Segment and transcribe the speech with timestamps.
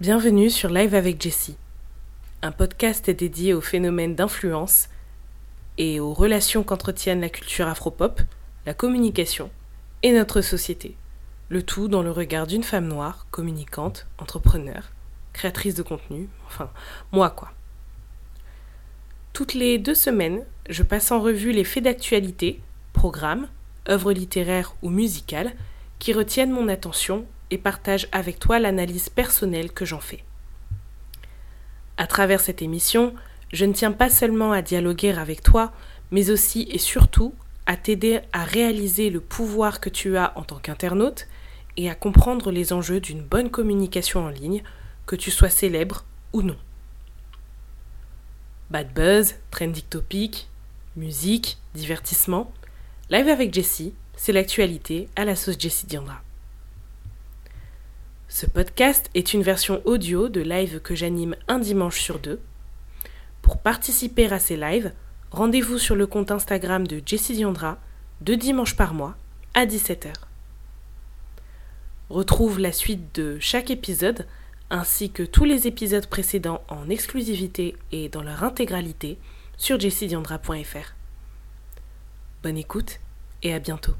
[0.00, 1.58] Bienvenue sur Live avec Jessie,
[2.40, 4.88] un podcast dédié aux phénomènes d'influence
[5.76, 8.22] et aux relations qu'entretiennent la culture afropop,
[8.64, 9.50] la communication
[10.02, 10.96] et notre société.
[11.50, 14.84] Le tout dans le regard d'une femme noire, communicante, entrepreneur,
[15.34, 16.70] créatrice de contenu, enfin,
[17.12, 17.52] moi quoi.
[19.34, 22.62] Toutes les deux semaines, je passe en revue les faits d'actualité,
[22.94, 23.48] programmes,
[23.86, 25.52] œuvres littéraires ou musicales
[25.98, 30.24] qui retiennent mon attention et partage avec toi l'analyse personnelle que j'en fais.
[31.96, 33.14] À travers cette émission,
[33.52, 35.72] je ne tiens pas seulement à dialoguer avec toi,
[36.10, 37.34] mais aussi et surtout
[37.66, 41.26] à t'aider à réaliser le pouvoir que tu as en tant qu'internaute
[41.76, 44.62] et à comprendre les enjeux d'une bonne communication en ligne,
[45.06, 46.56] que tu sois célèbre ou non.
[48.70, 50.48] Bad buzz, trending topic,
[50.96, 52.52] musique, divertissement,
[53.10, 56.22] live avec Jessie, c'est l'actualité à la sauce Jessie Diandra.
[58.32, 62.40] Ce podcast est une version audio de live que j'anime un dimanche sur deux.
[63.42, 64.92] Pour participer à ces lives,
[65.32, 67.78] rendez-vous sur le compte Instagram de Jessie Diandra
[68.20, 69.16] deux dimanches par mois
[69.54, 70.12] à 17h.
[72.08, 74.28] Retrouve la suite de chaque épisode
[74.70, 79.18] ainsi que tous les épisodes précédents en exclusivité et dans leur intégralité
[79.56, 80.94] sur jessidiandra.fr.
[82.44, 83.00] Bonne écoute
[83.42, 83.96] et à bientôt.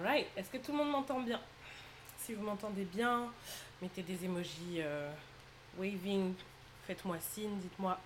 [0.00, 1.38] Alright, est-ce que tout le monde m'entend bien?
[2.16, 3.30] Si vous m'entendez bien,
[3.82, 5.12] mettez des emojis euh,
[5.76, 6.32] waving,
[6.86, 8.00] faites-moi signe, dites-moi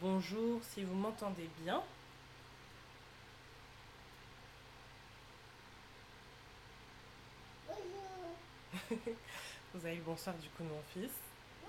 [0.00, 1.82] bonjour si vous m'entendez bien.
[9.74, 11.10] vous avez le bonsoir du coup de mon fils.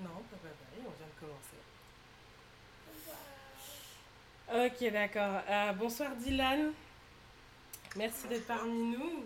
[0.00, 1.65] non, pas bye bye, on vient de commencer.
[4.48, 5.42] Ok, d'accord.
[5.48, 6.72] Euh, bonsoir Dylan.
[7.96, 9.24] Merci d'être parmi nous.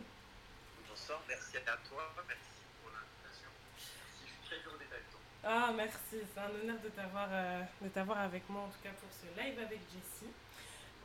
[0.88, 2.40] Bonsoir, merci à toi, merci
[2.80, 3.50] pour l'invitation.
[3.76, 5.20] Je suis très heureux d'être avec toi.
[5.44, 8.92] Ah, merci, c'est un honneur de t'avoir, euh, de t'avoir avec moi, en tout cas
[8.98, 10.32] pour ce live avec Jessie.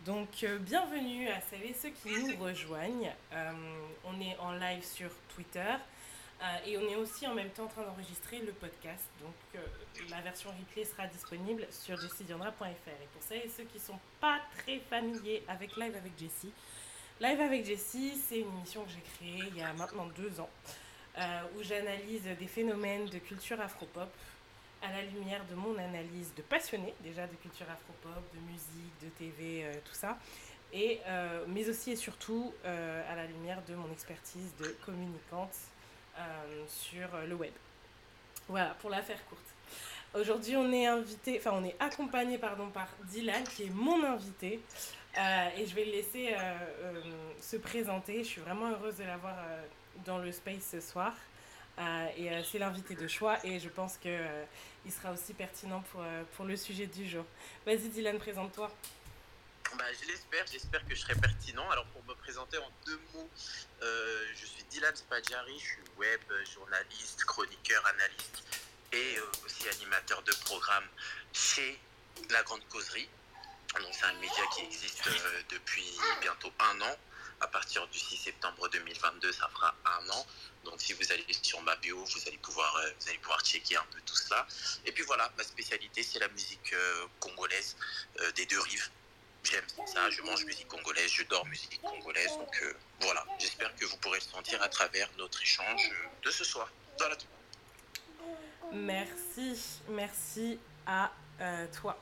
[0.05, 3.11] Donc, euh, bienvenue à celles et ceux qui nous rejoignent.
[4.05, 5.75] On est en live sur Twitter
[6.41, 9.05] euh, et on est aussi en même temps en train d'enregistrer le podcast.
[9.21, 9.59] Donc, euh,
[10.09, 12.61] la version replay sera disponible sur jessiediandra.fr.
[12.65, 16.51] Et pour celles et ceux qui ne sont pas très familiers avec Live avec Jessie,
[17.21, 20.49] Live avec Jessie, c'est une émission que j'ai créée il y a maintenant deux ans,
[21.17, 24.09] euh, où j'analyse des phénomènes de culture afropop
[24.81, 29.07] à la lumière de mon analyse de passionné déjà de culture afropop, de musique, de
[29.17, 30.19] TV, tout ça,
[30.73, 30.99] et,
[31.47, 35.55] mais aussi et surtout à la lumière de mon expertise de communicante
[36.67, 37.51] sur euh, le web.
[38.47, 39.41] Voilà, pour la faire courte.
[40.13, 44.61] Aujourd'hui, on est invité, enfin, on est accompagné pardon, par Dylan, qui est mon invité.
[45.17, 47.01] Euh, et je vais le laisser euh,
[47.41, 48.19] se présenter.
[48.19, 49.35] Je suis vraiment heureuse de l'avoir
[50.05, 51.13] dans le space ce soir.
[52.17, 54.17] Et c'est l'invité de choix et je pense qu'il
[54.85, 56.01] il sera aussi pertinent pour,
[56.37, 57.25] pour le sujet du jour.
[57.65, 58.71] Vas-y Dylan, présente-toi.
[59.73, 61.69] Bah, je l'espère, j'espère que je serai pertinent.
[61.71, 63.29] Alors pour me présenter en deux mots,
[63.81, 66.21] euh, je suis Dylan Spadjari, je suis web
[66.53, 68.43] journaliste, chroniqueur, analyste
[68.93, 70.85] et euh, aussi animateur de programme
[71.33, 71.79] chez
[72.29, 73.09] La Grande Causerie.
[73.81, 76.97] Donc c'est un média qui existe euh, depuis bientôt un an.
[77.41, 80.25] À partir du 6 septembre 2022, ça fera un an.
[80.63, 83.85] Donc si vous allez sur ma bio, vous allez pouvoir, vous allez pouvoir checker un
[83.91, 84.47] peu tout cela.
[84.85, 86.73] Et puis voilà, ma spécialité, c'est la musique
[87.19, 87.75] congolaise
[88.35, 88.89] des deux rives.
[89.45, 92.31] J'aime ça, je mange musique congolaise, je dors musique congolaise.
[92.39, 95.91] Donc euh, voilà, j'espère que vous pourrez le sentir à travers notre échange
[96.23, 96.71] de ce soir.
[96.97, 97.15] Voilà.
[98.73, 100.57] Merci, merci
[100.87, 101.11] à
[101.41, 101.99] euh, toi.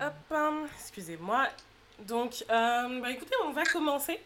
[0.00, 1.48] Hop, hein, excusez-moi.
[2.00, 4.20] Donc, euh, bah écoutez, on va commencer.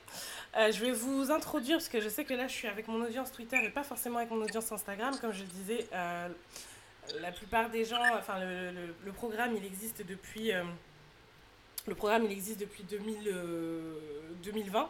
[0.57, 3.31] Je vais vous introduire parce que je sais que là, je suis avec mon audience
[3.31, 5.17] Twitter et pas forcément avec mon audience Instagram.
[5.21, 10.53] Comme je le disais, la plupart des gens, enfin, le programme, il existe depuis.
[11.89, 13.99] Le programme, il existe depuis 2000, euh,
[14.43, 14.89] 2020.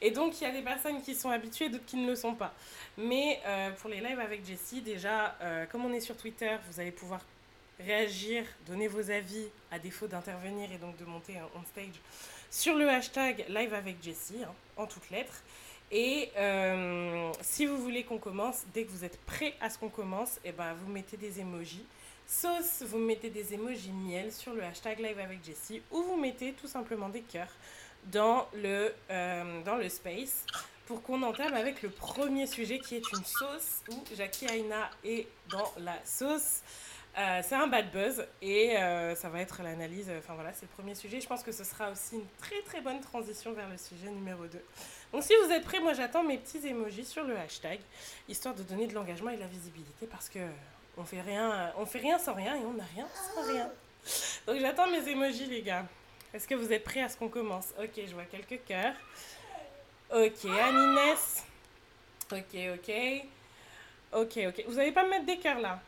[0.00, 2.34] Et donc, il y a des personnes qui sont habituées, d'autres qui ne le sont
[2.34, 2.54] pas.
[2.96, 6.80] Mais euh, pour les lives avec Jessie, déjà, euh, comme on est sur Twitter, vous
[6.80, 7.20] allez pouvoir
[7.78, 12.00] réagir, donner vos avis, à défaut d'intervenir et donc de monter on stage
[12.50, 15.42] sur le hashtag live avec Jessie, hein, en toutes lettres.
[15.90, 16.30] Et
[17.40, 20.52] si vous voulez qu'on commence, dès que vous êtes prêt à ce qu'on commence, et
[20.52, 21.86] ben, vous mettez des emojis.
[22.30, 26.52] Sauce, vous mettez des emojis miel sur le hashtag live avec Jessie ou vous mettez
[26.52, 27.50] tout simplement des cœurs
[28.04, 30.44] dans le, euh, dans le space
[30.84, 35.26] pour qu'on entame avec le premier sujet qui est une sauce où Jackie Aina est
[35.50, 36.60] dans la sauce.
[37.16, 40.10] Euh, c'est un bad buzz et euh, ça va être l'analyse.
[40.18, 41.22] Enfin voilà, c'est le premier sujet.
[41.22, 44.44] Je pense que ce sera aussi une très très bonne transition vers le sujet numéro
[44.44, 44.62] 2.
[45.14, 47.80] Donc si vous êtes prêts, moi j'attends mes petits emojis sur le hashtag,
[48.28, 50.40] histoire de donner de l'engagement et de la visibilité parce que
[50.98, 53.70] on fait rien, on fait rien sans rien et on n'a rien sans rien.
[54.46, 55.86] Donc j'attends mes emojis les gars.
[56.34, 57.68] Est-ce que vous êtes prêts à ce qu'on commence?
[57.78, 58.94] Ok, je vois quelques cœurs.
[60.10, 61.44] Ok, Aninès.
[62.30, 62.92] Ok, ok.
[64.12, 64.64] Ok, ok.
[64.66, 65.80] Vous n'allez pas me mettre des cœurs là?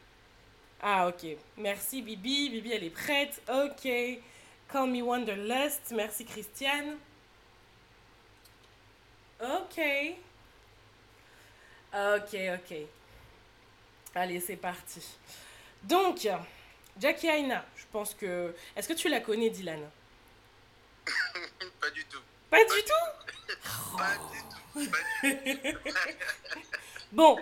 [0.80, 1.36] Ah, ok.
[1.58, 2.50] Merci Bibi.
[2.50, 3.42] Bibi, elle est prête.
[3.48, 3.88] Ok.
[4.72, 5.90] Call me Wanderlust.
[5.92, 6.96] Merci Christiane.
[9.42, 9.80] Ok.
[11.92, 12.76] Ok, ok.
[14.14, 15.00] Allez, c'est parti.
[15.82, 16.28] Donc,
[16.98, 18.54] Jackie Aina, je pense que...
[18.76, 19.80] Est-ce que tu la connais, Dylan?
[21.80, 22.20] Pas du tout.
[22.50, 23.96] Pas du tout?
[23.96, 24.90] Pas du tout.
[24.90, 26.70] Pas du tout.
[27.12, 27.36] Bon,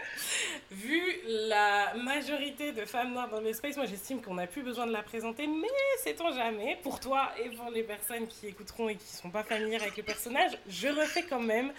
[0.71, 4.93] vu la majorité de femmes noires dans l'espace, moi j'estime qu'on n'a plus besoin de
[4.93, 5.69] la présenter, mais
[6.03, 9.43] sait-on jamais, pour toi et pour les personnes qui écouteront et qui ne sont pas
[9.43, 11.71] familières avec le personnage, je refais quand même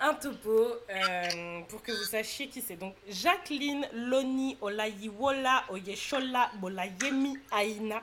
[0.00, 2.76] un topo euh, pour que vous sachiez qui c'est.
[2.76, 8.02] Donc Jacqueline Loni Olayiwola Oyeshola Bolayemi Aina,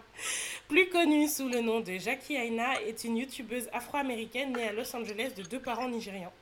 [0.67, 4.95] plus connue sous le nom de Jackie Aina, est une youtubeuse afro-américaine née à Los
[4.95, 6.33] Angeles de deux parents nigérians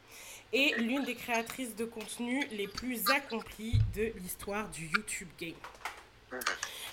[0.52, 5.54] et l'une des créatrices de contenu les plus accomplies de l'histoire du YouTube game.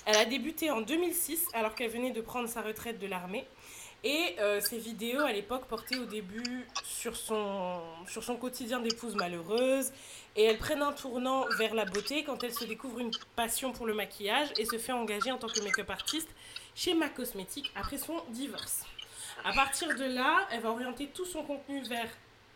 [0.07, 3.47] Elle a débuté en 2006 alors qu'elle venait de prendre sa retraite de l'armée.
[4.05, 9.15] Et euh, ses vidéos à l'époque portaient au début sur son, sur son quotidien d'épouse
[9.15, 9.93] malheureuse.
[10.35, 13.87] Et elles prennent un tournant vers la beauté quand elle se découvre une passion pour
[13.87, 16.29] le maquillage et se fait engager en tant que make-up artiste
[16.75, 18.85] chez MAC Cosmetics après son divorce.
[19.45, 22.09] À partir de là, elle va orienter tout son contenu vers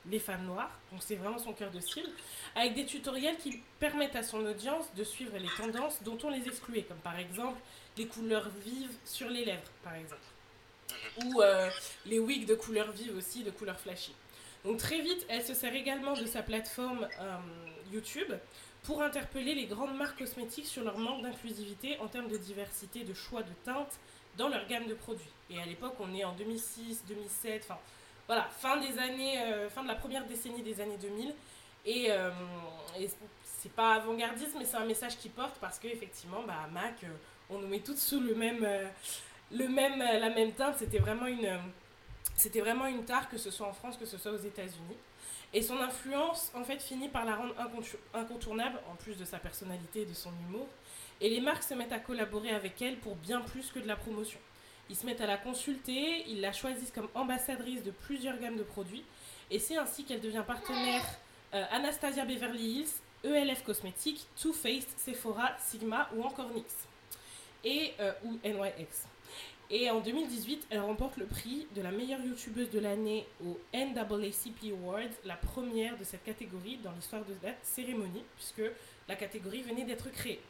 [0.08, 2.08] les femmes noires, donc c'est vraiment son cœur de cible,
[2.54, 6.46] avec des tutoriels qui permettent à son audience de suivre les tendances dont on les
[6.46, 7.58] excluait, comme par exemple
[7.96, 10.22] les couleurs vives sur les lèvres, par exemple,
[11.24, 11.70] ou euh,
[12.04, 14.14] les wigs de couleurs vives aussi, de couleurs flashy.
[14.64, 17.36] Donc très vite, elle se sert également de sa plateforme euh,
[17.92, 18.32] YouTube
[18.82, 23.14] pour interpeller les grandes marques cosmétiques sur leur manque d'inclusivité en termes de diversité de
[23.14, 23.98] choix de teintes
[24.36, 25.30] dans leur gamme de produits.
[25.50, 27.78] Et à l'époque, on est en 2006, 2007, enfin
[28.26, 31.34] voilà, fin des années, euh, fin de la première décennie des années 2000.
[31.84, 32.10] Et,
[33.44, 37.04] c'est pas avant-gardiste, mais c'est un message qui porte parce qu'effectivement, bah, à Mac,
[37.48, 38.64] on nous met toutes sous le même,
[39.52, 40.76] le même, euh, la même teinte.
[40.78, 41.58] C'était vraiment, une, euh,
[42.60, 44.96] vraiment une tare, que ce soit en France, que ce soit aux États-Unis.
[45.52, 49.38] Et son influence, en fait, finit par la rendre incontour- incontournable, en plus de sa
[49.38, 50.66] personnalité et de son humour.
[51.20, 53.96] Et les marques se mettent à collaborer avec elle pour bien plus que de la
[53.96, 54.38] promotion.
[54.90, 58.62] Ils se mettent à la consulter, ils la choisissent comme ambassadrice de plusieurs gammes de
[58.62, 59.04] produits.
[59.50, 61.04] Et c'est ainsi qu'elle devient partenaire
[61.54, 62.88] euh, Anastasia Beverly Hills,
[63.24, 66.66] ELF Cosmetics, Too Faced, Sephora, Sigma ou encore NYX.
[67.64, 67.94] Et,
[68.24, 69.06] ou NYX.
[69.68, 74.72] Et en 2018, elle remporte le prix de la meilleure youtubeuse de l'année au NAACP
[74.72, 78.70] Awards, la première de cette catégorie dans l'histoire de la cérémonie, puisque
[79.08, 80.40] la catégorie venait d'être créée.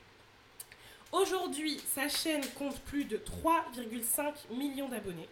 [1.12, 5.28] Aujourd'hui, sa chaîne compte plus de 3,5 millions d'abonnés.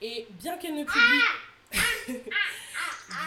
[0.00, 2.22] Et bien qu'elle ne publie...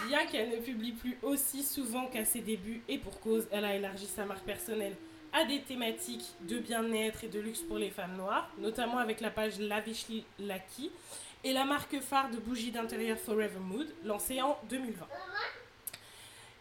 [0.07, 3.75] bien qu'elle ne publie plus aussi souvent qu'à ses débuts, et pour cause, elle a
[3.75, 4.95] élargi sa marque personnelle
[5.33, 9.31] à des thématiques de bien-être et de luxe pour les femmes noires, notamment avec la
[9.31, 10.91] page Lavishly Lucky
[11.43, 15.07] et la marque phare de bougies d'intérieur Forever Mood, lancée en 2020.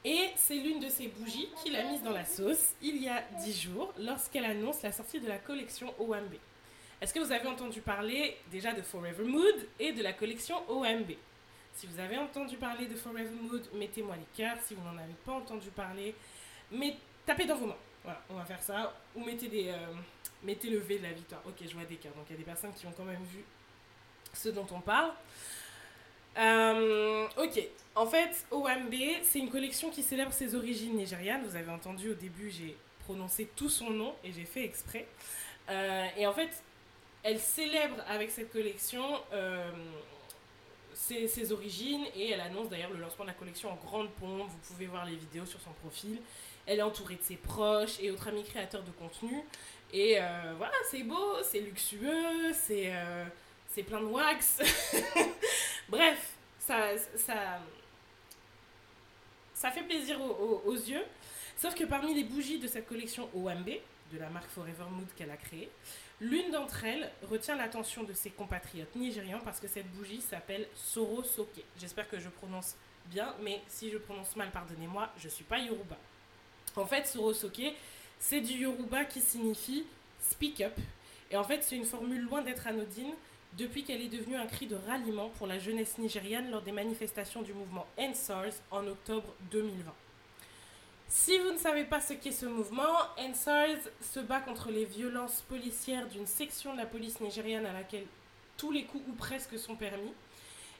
[0.05, 3.23] Et c'est l'une de ces bougies qu'il a mise dans la sauce il y a
[3.45, 6.35] 10 jours lorsqu'elle annonce la sortie de la collection OMB.
[7.01, 11.13] Est-ce que vous avez entendu parler déjà de Forever Mood et de la collection OMB
[11.75, 14.57] Si vous avez entendu parler de Forever Mood, mettez-moi les cœurs.
[14.65, 16.15] Si vous n'en avez pas entendu parler,
[16.73, 17.77] mais tapez dans vos mains.
[18.05, 18.93] Voilà, on va faire ça.
[19.15, 19.87] Ou euh,
[20.43, 21.43] mettez le V de la victoire.
[21.47, 22.15] Ok, je vois des cœurs.
[22.15, 23.45] Donc il y a des personnes qui ont quand même vu
[24.33, 25.13] ce dont on parle.
[26.39, 27.63] Euh, ok,
[27.95, 31.45] en fait, OMB, c'est une collection qui célèbre ses origines nigérianes.
[31.47, 35.07] Vous avez entendu au début, j'ai prononcé tout son nom et j'ai fait exprès.
[35.69, 36.63] Euh, et en fait,
[37.23, 39.05] elle célèbre avec cette collection
[40.95, 44.49] ses origines et elle annonce d'ailleurs le lancement de la collection en grande pompe.
[44.49, 46.19] Vous pouvez voir les vidéos sur son profil.
[46.67, 49.43] Elle est entourée de ses proches et autres amis créateurs de contenu.
[49.93, 53.25] Et euh, voilà, c'est beau, c'est luxueux, c'est euh,
[53.87, 54.61] plein de wax.
[55.89, 57.61] Bref, ça, ça,
[59.55, 61.05] ça fait plaisir aux, aux- yeux.
[61.57, 63.69] Sauf que parmi les bougies de cette collection OMB,
[64.13, 65.71] de la marque Forever Mood qu'elle a créée,
[66.21, 71.23] l'une d'entre elles retient l'attention de ses compatriotes nigérians parce que cette bougie s'appelle Soro
[71.23, 71.63] Soke.
[71.79, 72.75] J'espère que je prononce
[73.07, 75.97] bien, mais si je prononce mal, pardonnez-moi, je suis pas Yoruba.
[76.77, 77.75] En fait, Soro Soke,
[78.19, 79.85] c'est du Yoruba qui signifie
[80.21, 80.73] speak up
[81.31, 83.13] Et en fait, c'est une formule loin d'être anodine
[83.59, 87.43] depuis qu'elle est devenue un cri de ralliement pour la jeunesse nigériane lors des manifestations
[87.43, 89.93] du mouvement NSARS en octobre 2020.
[91.09, 95.43] Si vous ne savez pas ce qu'est ce mouvement, NSARS se bat contre les violences
[95.43, 98.07] policières d'une section de la police nigériane à laquelle
[98.57, 100.15] tous les coups ou presque sont permis.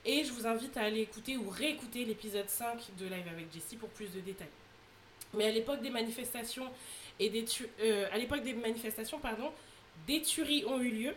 [0.07, 3.77] Et je vous invite à aller écouter ou réécouter l'épisode 5 de Live avec Jessie
[3.77, 4.49] pour plus de détails.
[5.35, 6.71] Mais à l'époque des manifestations
[7.31, 7.45] des
[7.81, 8.09] euh,
[9.19, 9.51] pardon,
[10.07, 11.15] des tueries ont eu lieu.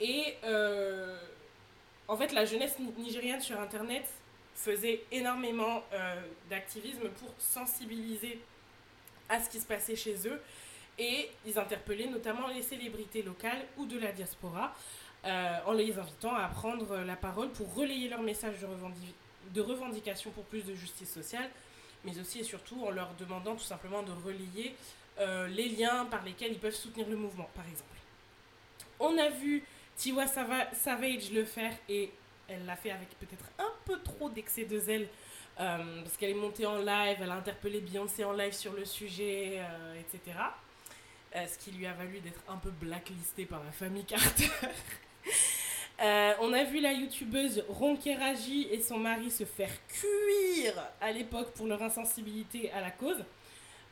[0.00, 1.18] Et euh,
[2.08, 4.04] en fait, la jeunesse nigériane sur Internet
[4.54, 6.14] faisait énormément euh,
[6.48, 8.40] d'activisme pour sensibiliser
[9.28, 10.40] à ce qui se passait chez eux.
[10.98, 14.74] Et ils interpellaient notamment les célébrités locales ou de la diaspora
[15.22, 18.54] en les invitant à prendre la parole pour relayer leur message
[19.54, 21.50] de revendication pour plus de justice sociale,
[22.04, 24.74] mais aussi et surtout en leur demandant tout simplement de relayer
[25.18, 27.86] euh, les liens par lesquels ils peuvent soutenir le mouvement, par exemple.
[28.98, 29.64] On a vu
[29.96, 32.10] Tiwa Savage le faire et
[32.48, 35.08] elle l'a fait avec peut-être un peu trop d'excès de zèle
[35.58, 38.84] euh, parce qu'elle est montée en live, elle a interpellé Beyoncé en live sur le
[38.84, 39.60] sujet,
[39.98, 40.38] etc.
[41.34, 44.48] ce qui lui a valu d'être un peu blacklistée par la famille Carter.
[46.02, 51.52] Euh, on a vu la youtubeuse Raji et son mari se faire cuire à l'époque
[51.52, 53.22] pour leur insensibilité à la cause.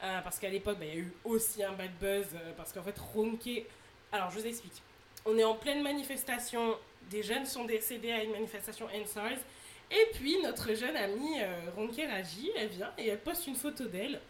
[0.02, 2.26] Euh, parce qu'à l'époque, bah, il y a eu aussi un bad buzz.
[2.34, 3.64] Euh, parce qu'en fait, Ronke.
[4.10, 4.82] Alors, je vous explique.
[5.26, 6.76] On est en pleine manifestation.
[7.10, 9.40] Des jeunes sont décédés à une manifestation NSARS.
[9.90, 11.40] Et puis, notre jeune amie
[11.76, 14.20] Ronke Raji, elle vient et elle poste une photo d'elle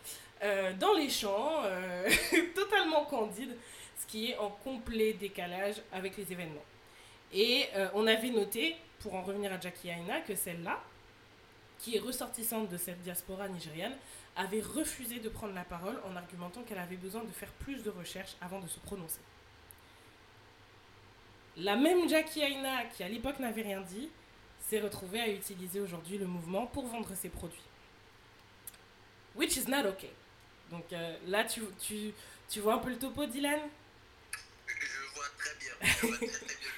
[0.78, 1.64] dans les champs,
[2.54, 3.56] totalement candide,
[4.00, 6.62] ce qui est en complet décalage avec les événements.
[7.32, 10.82] Et euh, on avait noté, pour en revenir à Jackie Aina, que celle-là,
[11.78, 13.97] qui est ressortissante de cette diaspora nigériane,
[14.37, 17.90] avait refusé de prendre la parole en argumentant qu'elle avait besoin de faire plus de
[17.90, 19.20] recherches avant de se prononcer.
[21.56, 24.08] La même Jackie Aina, qui à l'époque n'avait rien dit,
[24.61, 27.62] s'est retrouvée à utiliser aujourd'hui le mouvement pour vendre ses produits.
[29.35, 30.12] Which is not okay.
[30.70, 32.12] Donc euh, là, tu, tu,
[32.49, 33.61] tu vois un peu le topo, Dylan?
[34.66, 35.73] Je vois très bien.
[35.82, 36.77] Je vois très, très bien.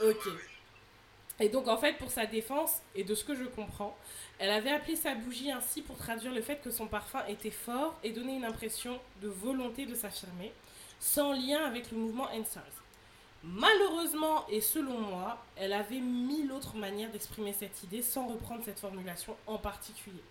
[0.00, 0.28] Ok.
[1.38, 3.96] Et donc en fait, pour sa défense, et de ce que je comprends,
[4.38, 7.94] elle avait appelé sa bougie ainsi pour traduire le fait que son parfum était fort
[8.02, 10.52] et donner une impression de volonté de s'affirmer,
[10.98, 12.64] sans lien avec le mouvement NSARS.
[13.44, 18.80] Malheureusement, et selon moi, elle avait mille autres manières d'exprimer cette idée sans reprendre cette
[18.80, 20.24] formulation en particulier.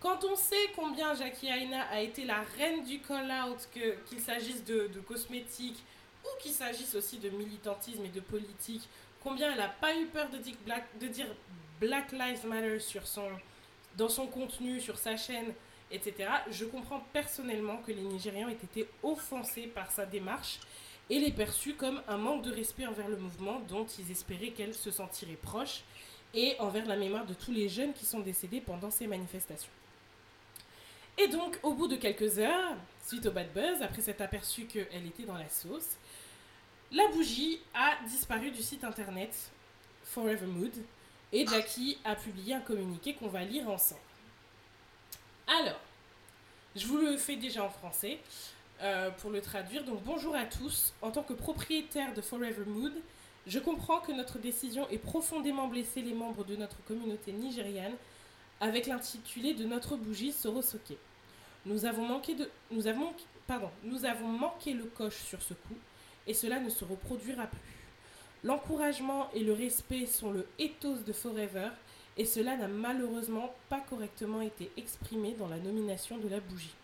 [0.00, 4.88] Quand on sait combien Jackie Aina a été la reine du call-out, qu'il s'agisse de,
[4.94, 5.82] de cosmétiques,
[6.40, 8.88] qu'il s'agisse aussi de militantisme et de politique,
[9.22, 11.26] combien elle n'a pas eu peur de dire,
[11.80, 13.28] Black, Lives Matter sur son,
[13.96, 15.52] dans son contenu, sur sa chaîne,
[15.90, 16.28] etc.
[16.50, 20.60] Je comprends personnellement que les Nigérians aient été offensés par sa démarche
[21.10, 24.74] et les perçus comme un manque de respect envers le mouvement dont ils espéraient qu'elle
[24.74, 25.82] se sentirait proche
[26.34, 29.70] et envers la mémoire de tous les jeunes qui sont décédés pendant ces manifestations.
[31.16, 35.06] Et donc, au bout de quelques heures, suite au bad buzz, après s'être aperçu qu'elle
[35.06, 35.96] était dans la sauce,
[36.92, 39.34] la bougie a disparu du site internet
[40.04, 40.72] Forever Mood
[41.32, 44.00] et Jackie a publié un communiqué qu'on va lire ensemble.
[45.46, 45.80] Alors,
[46.74, 48.18] je vous le fais déjà en français
[48.80, 49.84] euh, pour le traduire.
[49.84, 50.94] Donc, bonjour à tous.
[51.02, 52.94] En tant que propriétaire de Forever Mood,
[53.46, 57.94] je comprends que notre décision ait profondément blessé les membres de notre communauté nigériane
[58.60, 60.96] avec l'intitulé de notre bougie Sorosoke.
[61.66, 62.34] Nous avons manqué
[62.70, 65.76] nous avons manqué le coche sur ce coup
[66.28, 67.58] et cela ne se reproduira plus.
[68.44, 71.70] L'encouragement et le respect sont le ethos de Forever
[72.16, 76.74] et cela n'a malheureusement pas correctement été exprimé dans la nomination de la bougie.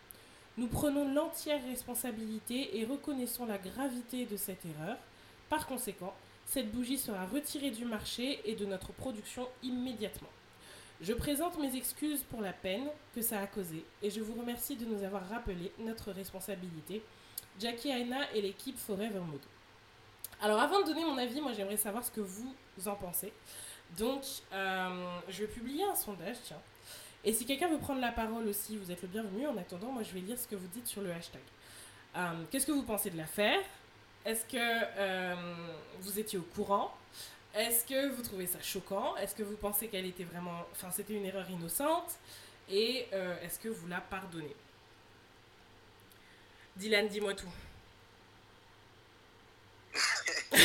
[0.57, 4.97] Nous prenons l'entière responsabilité et reconnaissons la gravité de cette erreur.
[5.49, 6.13] Par conséquent,
[6.45, 10.29] cette bougie sera retirée du marché et de notre production immédiatement.
[11.05, 14.75] Je présente mes excuses pour la peine que ça a causée et je vous remercie
[14.75, 17.03] de nous avoir rappelé notre responsabilité
[17.59, 19.41] Jackie Aina et l'équipe Forever Mood.
[20.41, 22.55] Alors avant de donner mon avis, moi j'aimerais savoir ce que vous
[22.87, 23.31] en pensez.
[23.99, 26.61] Donc euh, je vais publier un sondage, tiens.
[27.23, 29.45] Et si quelqu'un veut prendre la parole aussi, vous êtes le bienvenu.
[29.45, 31.41] En attendant, moi je vais lire ce que vous dites sur le hashtag.
[32.15, 33.61] Euh, qu'est-ce que vous pensez de l'affaire?
[34.25, 35.35] Est-ce que euh,
[35.99, 36.91] vous étiez au courant?
[37.55, 39.15] Est-ce que vous trouvez ça choquant?
[39.17, 40.67] Est-ce que vous pensez qu'elle était vraiment...
[40.71, 42.11] Enfin, c'était une erreur innocente?
[42.67, 43.07] Et
[43.43, 44.55] est-ce que vous la pardonnez?
[46.75, 47.51] Dylan, dis-moi tout.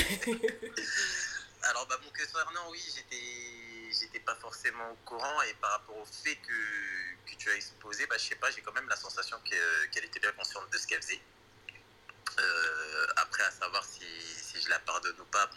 [1.62, 6.04] Alors, bah, mon concernant, oui, j'étais, j'étais pas forcément au courant et par rapport au
[6.04, 9.37] fait que, que tu as exposé, bah, je sais pas, j'ai quand même la sensation
[9.92, 11.20] qu'elle était bien consciente de ce qu'elle faisait.
[12.38, 15.49] Euh, après, à savoir si, si, je la pardonne ou pas,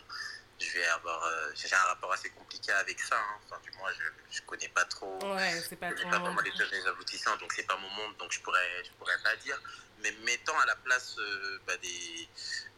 [0.64, 1.24] je vais avoir.
[1.24, 3.18] Euh, j'ai un rapport assez compliqué avec ça.
[3.18, 3.40] Hein.
[3.46, 5.20] Enfin, du moins, je, je connais pas trop.
[5.24, 8.32] Ouais, c'est pas Je pas vraiment les tenants aboutissants, donc c'est pas mon monde, donc
[8.32, 9.60] je pourrais, je pourrais pas dire.
[10.00, 12.28] Mais mettant à la place euh, bah, des,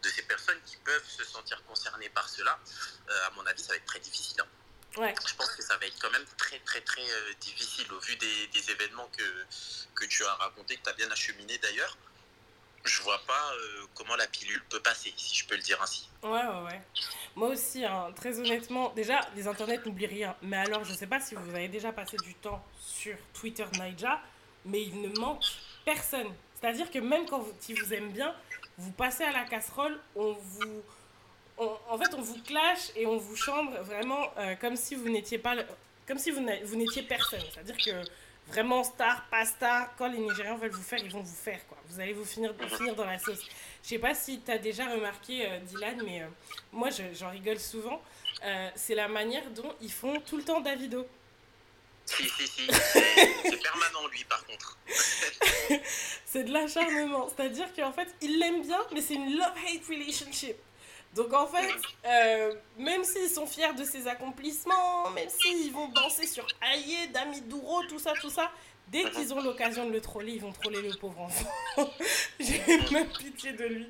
[0.02, 2.58] de ces personnes qui peuvent se sentir concernées par cela,
[3.26, 4.40] à mon avis, ça va être très difficile.
[4.40, 5.00] Hein.
[5.00, 5.14] Ouais.
[5.26, 7.02] Je pense que ça va être quand même très très très
[7.40, 9.44] difficile au vu des, des, événements que,
[9.94, 11.98] que tu as racontés, que tu as bien acheminé d'ailleurs
[12.86, 16.08] je vois pas euh, comment la pilule peut passer, si je peux le dire ainsi.
[16.22, 16.80] Ouais, ouais, ouais.
[17.34, 20.36] Moi aussi, hein, très honnêtement, déjà, les internets n'oublient rien.
[20.42, 24.20] Mais alors, je sais pas si vous avez déjà passé du temps sur Twitter Naija,
[24.64, 25.44] mais il ne manque
[25.84, 26.32] personne.
[26.54, 28.34] C'est-à-dire que même quand vous, si vous aime bien,
[28.78, 30.82] vous passez à la casserole, on vous...
[31.58, 35.38] en fait, on vous clash et on vous chambre vraiment euh, comme si vous n'étiez
[35.38, 35.54] pas...
[36.06, 37.42] Comme si vous n'étiez personne.
[37.52, 38.08] C'est-à-dire que
[38.48, 41.66] vraiment star, pas star, quand les Nigérians veulent vous faire, ils vont vous faire.
[41.68, 41.78] Quoi.
[41.88, 43.40] Vous allez vous finir, finir dans la sauce.
[43.82, 46.26] Je sais pas si tu as déjà remarqué, euh, Dylan, mais euh,
[46.72, 48.00] moi, j'en rigole souvent.
[48.44, 51.06] Euh, c'est la manière dont ils font tout le temps Davido.
[52.04, 52.66] Si, si, si.
[52.70, 54.78] C'est permanent, lui, par contre.
[56.24, 57.28] c'est de l'acharnement.
[57.28, 60.56] C'est-à-dire qu'en fait, il l'aime bien, mais c'est une love-hate relationship.
[61.16, 61.72] Donc en fait,
[62.04, 67.82] euh, même s'ils sont fiers de ses accomplissements, même s'ils vont danser sur Aïe, Damidouro,
[67.88, 68.50] tout ça, tout ça,
[68.88, 71.48] dès qu'ils ont l'occasion de le troller, ils vont troller le pauvre enfant.
[72.38, 73.88] J'ai même pitié de lui.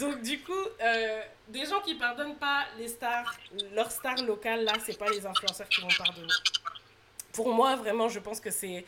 [0.00, 3.36] Donc du coup, euh, des gens qui pardonnent pas les stars,
[3.72, 6.32] leurs stars locales, là, c'est pas les influenceurs qui vont pardonner.
[7.32, 8.84] Pour moi, vraiment, je pense que c'est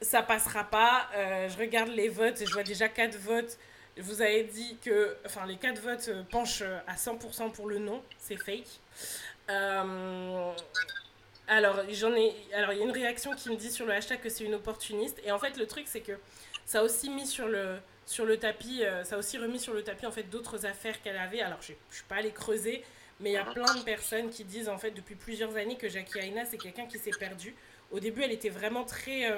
[0.00, 1.08] ça passera pas.
[1.14, 3.58] Euh, je regarde les votes je vois déjà quatre votes
[3.98, 7.78] vous avez dit que enfin, les quatre votes euh, penchent euh, à 100% pour le
[7.78, 8.80] non, c'est fake.
[9.50, 10.52] Euh,
[11.48, 14.20] alors, j'en ai, alors, il y a une réaction qui me dit sur le hashtag
[14.20, 15.20] que c'est une opportuniste.
[15.24, 16.12] Et en fait, le truc, c'est que
[16.64, 19.82] ça a aussi mis sur le, sur le tapis, ça a aussi remis sur le
[19.82, 21.40] tapis en fait d'autres affaires qu'elle avait.
[21.40, 22.84] Alors, je ne suis pas allée creuser,
[23.18, 25.88] mais il y a plein de personnes qui disent en fait depuis plusieurs années que
[25.88, 27.56] Jackie Aina, c'est quelqu'un qui s'est perdu.
[27.90, 29.36] Au début, elle était vraiment très,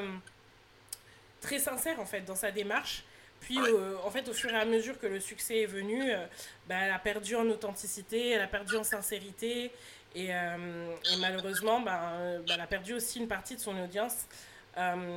[1.40, 3.04] très sincère en fait dans sa démarche.
[3.42, 6.24] Puis, euh, en fait, au fur et à mesure que le succès est venu, euh,
[6.68, 9.72] bah, elle a perdu en authenticité, elle a perdu en sincérité.
[10.14, 14.26] Et, euh, malheureusement, bah, bah, elle a perdu aussi une partie de son audience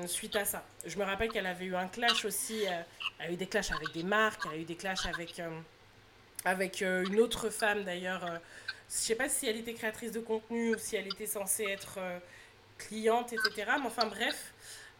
[0.07, 0.65] suite à ça.
[0.85, 2.63] Je me rappelle qu'elle avait eu un clash aussi.
[2.63, 5.41] elle a eu des clashs avec des marques, elle a eu des clashs avec,
[6.43, 8.25] avec une autre femme d'ailleurs.
[8.89, 11.99] je sais pas si elle était créatrice de contenu ou si elle était censée être
[12.77, 13.71] cliente, etc.
[13.79, 14.53] Mais enfin, bref.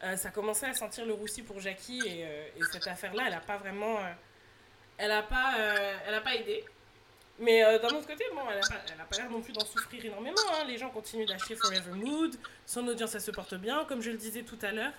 [0.06, 3.34] Euh, ça commençait à sentir le roussi pour Jackie et, euh, et cette affaire-là, elle
[3.34, 3.98] n'a pas vraiment.
[3.98, 4.12] Euh,
[4.98, 5.56] elle n'a pas,
[6.08, 6.64] elle pas aidé.
[7.38, 8.62] Mais d'un autre côté, bon, elle
[8.98, 10.38] n'a pas, l'air non plus d'en souffrir énormément.
[10.54, 10.64] Hein.
[10.68, 12.34] Les gens continuent d'acheter Forever Mood.
[12.66, 13.84] Son audience, elle se porte bien.
[13.84, 14.94] Comme je le disais tout à l'heure,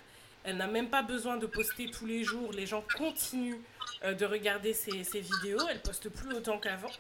[0.45, 2.53] elle n'a même pas besoin de poster tous les jours.
[2.53, 3.63] Les gens continuent
[4.05, 5.67] de regarder ses, vidéos.
[5.71, 6.93] Elle poste plus autant qu'avant.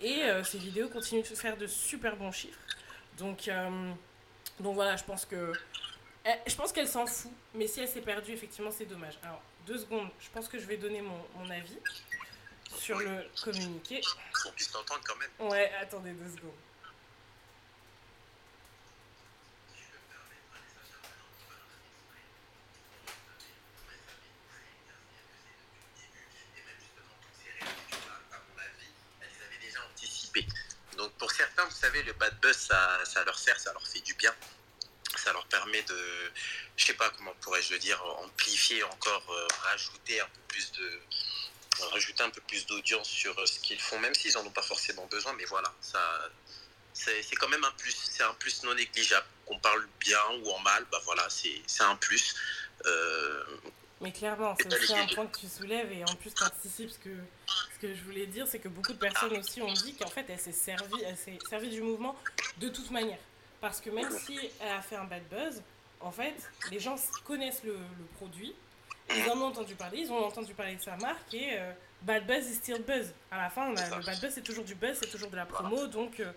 [0.00, 2.58] Et ses vidéos continuent de faire de super bons chiffres.
[3.18, 3.48] Donc,
[4.58, 5.52] donc voilà, je pense que
[6.24, 9.18] eh, je pense qu'elle s'en fout, mais si elle s'est perdue, effectivement, c'est dommage.
[9.22, 11.78] Alors, deux secondes, je pense que je vais donner mon, mon avis
[12.76, 14.00] sur le communiqué.
[14.42, 15.50] Qu'on puisse t'entendre quand même.
[15.50, 16.52] Ouais, attendez deux secondes.
[30.96, 34.00] Donc pour certains, vous savez, le bad buzz, ça, ça leur sert, ça leur fait
[34.00, 34.32] du bien
[35.22, 36.32] ça leur permet de,
[36.76, 41.00] je sais pas comment pourrais-je le dire, amplifier encore, euh, rajouter un peu plus de,
[41.90, 44.62] rajouter un peu plus d'audience sur euh, ce qu'ils font, même s'ils en ont pas
[44.62, 46.00] forcément besoin, mais voilà, ça,
[46.92, 49.26] c'est quand même un plus, c'est un plus non négligeable.
[49.46, 52.34] Qu'on parle bien ou en mal, bah voilà, c'est un plus.
[52.86, 53.44] Euh,
[54.00, 56.98] mais clairement, c'est aussi un point que tu soulèves et en plus tu anticipes ce
[56.98, 57.16] que,
[57.74, 60.26] ce que je voulais dire, c'est que beaucoup de personnes aussi ont dit qu'en fait
[60.28, 62.16] elle s'est servie, elle s'est servie du mouvement
[62.58, 63.18] de toute manière.
[63.62, 65.62] Parce que même si elle a fait un bad buzz,
[66.00, 66.34] en fait,
[66.72, 67.78] les gens connaissent le,
[68.16, 68.52] produit,
[69.14, 71.72] ils en ont entendu parler, ils ont entendu parler de sa marque et euh,
[72.02, 73.14] bad buzz is still buzz.
[73.30, 75.86] À la fin, le bad buzz c'est toujours du buzz, c'est toujours de la promo,
[75.86, 76.32] donc euh,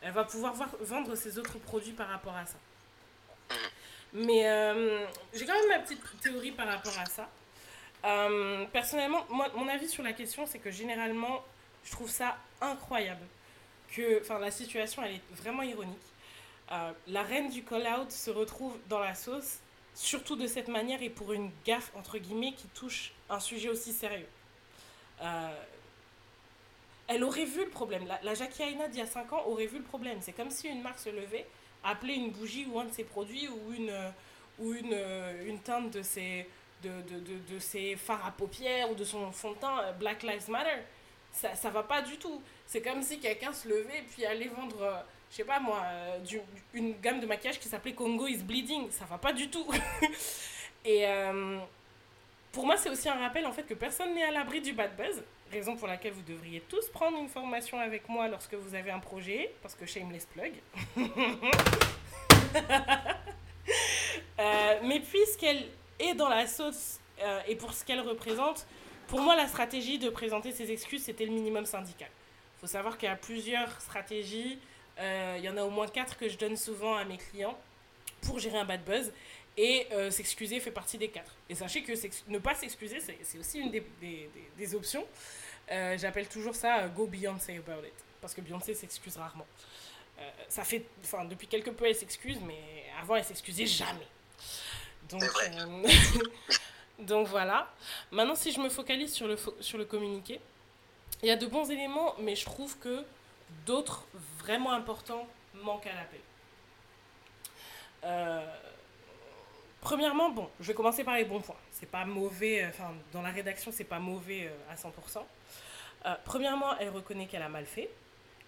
[0.00, 2.58] elle va pouvoir vendre ses autres produits par rapport à ça.
[4.12, 5.04] Mais euh,
[5.34, 7.28] j'ai quand même ma petite théorie par rapport à ça.
[8.72, 11.42] personnellement, moi, mon avis sur la question, c'est que généralement,
[11.82, 13.26] je trouve ça incroyable.
[13.92, 16.09] Que, enfin, la situation, elle est vraiment ironique
[16.72, 19.58] euh, la reine du call-out se retrouve dans la sauce,
[19.94, 23.92] surtout de cette manière et pour une gaffe, entre guillemets, qui touche un sujet aussi
[23.92, 24.28] sérieux.
[25.22, 25.48] Euh,
[27.08, 28.06] elle aurait vu le problème.
[28.22, 30.18] La, Jackie Aina d'il y a 5 ans aurait vu le problème.
[30.20, 31.46] C'est comme si une marque se levait,
[31.82, 33.92] appelait une bougie ou un de ses produits ou une,
[34.60, 34.96] ou une,
[35.44, 36.46] une teinte de ses,
[36.84, 40.48] de, de, de, ses fards à paupières ou de son fond de teint Black Lives
[40.48, 40.82] Matter.
[41.32, 42.40] Ça, ça va pas du tout.
[42.64, 45.82] C'est comme si quelqu'un se levait et puis allait vendre je sais pas moi,
[46.24, 46.40] du,
[46.74, 48.90] une gamme de maquillage qui s'appelait Congo is Bleeding.
[48.90, 49.66] Ça va pas du tout.
[50.84, 51.06] et
[52.52, 54.96] pour moi, c'est aussi un rappel en fait que personne n'est à l'abri du bad
[54.96, 58.90] buzz, raison pour laquelle vous devriez tous prendre une formation avec moi lorsque vous avez
[58.90, 60.54] un projet, parce que shameless plug.
[64.38, 68.66] euh, mais puisqu'elle est dans la sauce euh, et pour ce qu'elle représente,
[69.06, 72.08] pour moi, la stratégie de présenter ses excuses, c'était le minimum syndical.
[72.56, 74.58] Il faut savoir qu'il y a plusieurs stratégies.
[75.00, 77.58] Euh, il y en a au moins quatre que je donne souvent à mes clients
[78.22, 79.12] pour gérer un bad buzz.
[79.56, 81.34] Et euh, s'excuser fait partie des quatre.
[81.48, 81.92] Et sachez que
[82.28, 85.04] ne pas s'excuser, c'est aussi une des, des, des options.
[85.70, 87.92] Euh, j'appelle toujours ça euh, Go Beyoncé about it.
[88.20, 89.46] Parce que Beyoncé s'excuse rarement.
[90.48, 94.06] ça fait, enfin, depuis quelque peu, elle s'excuse, mais avant, elle s'excusait jamais.
[95.08, 95.22] Donc,
[96.98, 97.72] donc voilà.
[98.10, 100.40] Maintenant, si je me focalise sur le, sur le communiqué,
[101.22, 103.04] il y a de bons éléments, mais je trouve que
[103.66, 104.06] d'autres
[104.38, 106.20] vraiment importants manquent à l'appel.
[108.04, 108.46] Euh,
[109.80, 111.56] Premièrement, bon, je vais commencer par les bons points.
[111.72, 115.22] C'est pas mauvais, euh, enfin, dans la rédaction, c'est pas mauvais euh, à 100%.
[116.06, 117.88] Euh, premièrement, elle reconnaît qu'elle a mal fait.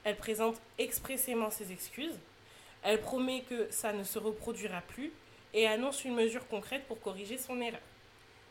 [0.04, 2.18] Elle présente expressément ses excuses.
[2.82, 5.12] Elle promet que ça ne se reproduira plus
[5.54, 7.80] et annonce une mesure concrète pour corriger son erreur.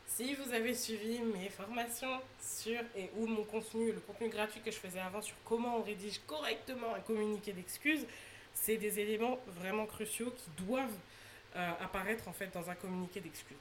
[0.08, 4.72] Si vous avez suivi mes formations sur et ou mon contenu, le contenu gratuit que
[4.72, 8.06] je faisais avant sur comment on rédige correctement un communiqué d'excuses,
[8.54, 10.98] c'est des éléments vraiment cruciaux qui doivent
[11.56, 13.58] euh, apparaître en fait dans un communiqué d'excuses.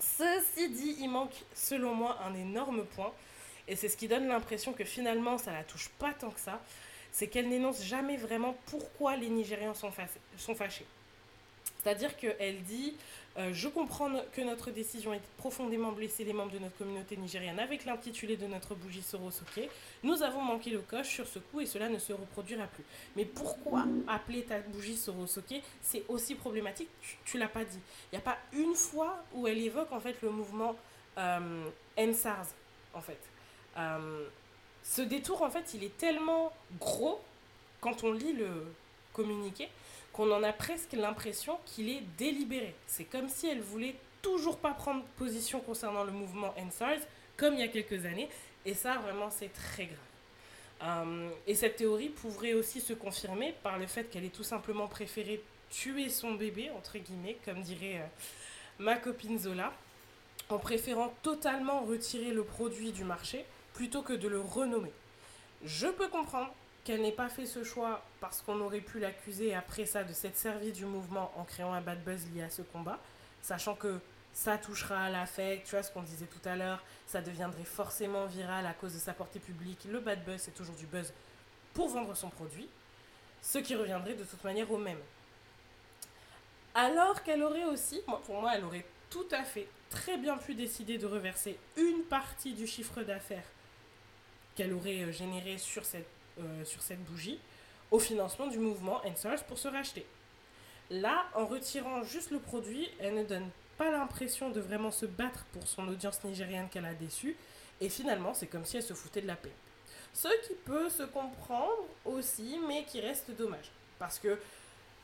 [0.00, 3.12] Ceci dit, il manque selon moi un énorme point,
[3.66, 6.60] et c'est ce qui donne l'impression que finalement ça la touche pas tant que ça,
[7.12, 9.90] c'est qu'elle n'énonce jamais vraiment pourquoi les Nigérians sont,
[10.36, 10.86] sont fâchés.
[11.82, 12.96] C'est-à-dire qu'elle dit
[13.38, 17.58] euh, Je comprends que notre décision ait profondément blessé les membres de notre communauté nigérienne
[17.58, 19.68] avec l'intitulé de notre bougie Sorosoke.
[20.02, 22.84] Nous avons manqué le coche sur ce coup et cela ne se reproduira plus.
[23.16, 26.88] Mais pourquoi appeler ta bougie Sorosoke C'est aussi problématique,
[27.24, 27.78] tu, ne l'as pas dit.
[28.12, 30.74] Il n'y a pas une fois où elle évoque en fait le mouvement
[31.18, 32.48] euh, NSARS,
[32.94, 33.20] en fait.
[33.76, 34.26] Euh,
[34.82, 37.20] ce détour, en fait, il est tellement gros
[37.80, 38.48] quand on lit le
[39.12, 39.68] communiqué
[40.12, 42.74] qu'on en a presque l'impression qu'il est délibéré.
[42.86, 47.00] C'est comme si elle voulait toujours pas prendre position concernant le mouvement NSARS,
[47.36, 48.28] comme il y a quelques années,
[48.66, 49.98] et ça vraiment c'est très grave.
[50.82, 54.86] Euh, et cette théorie pourrait aussi se confirmer par le fait qu'elle ait tout simplement
[54.86, 58.06] préféré tuer son bébé, entre guillemets, comme dirait euh,
[58.78, 59.72] ma copine Zola,
[60.48, 63.44] en préférant totalement retirer le produit du marché
[63.74, 64.92] plutôt que de le renommer.
[65.64, 66.52] Je peux comprendre
[66.88, 70.38] qu'elle n'ait pas fait ce choix parce qu'on aurait pu l'accuser après ça de s'être
[70.38, 72.98] servi du mouvement en créant un bad buzz lié à ce combat,
[73.42, 74.00] sachant que
[74.32, 78.24] ça touchera à l'affect, tu vois ce qu'on disait tout à l'heure, ça deviendrait forcément
[78.24, 79.80] viral à cause de sa portée publique.
[79.84, 81.12] Le bad buzz, c'est toujours du buzz
[81.74, 82.70] pour vendre son produit,
[83.42, 85.00] ce qui reviendrait de toute manière au même.
[86.74, 90.96] Alors qu'elle aurait aussi, pour moi, elle aurait tout à fait très bien pu décider
[90.96, 93.44] de reverser une partie du chiffre d'affaires
[94.54, 97.38] qu'elle aurait euh, généré sur cette euh, sur cette bougie
[97.90, 100.06] au financement du mouvement NSARS pour se racheter.
[100.90, 105.44] Là, en retirant juste le produit, elle ne donne pas l'impression de vraiment se battre
[105.52, 107.36] pour son audience nigérienne qu'elle a déçue,
[107.80, 109.52] et finalement, c'est comme si elle se foutait de la paix.
[110.12, 113.70] Ce qui peut se comprendre aussi, mais qui reste dommage.
[113.98, 114.38] Parce que,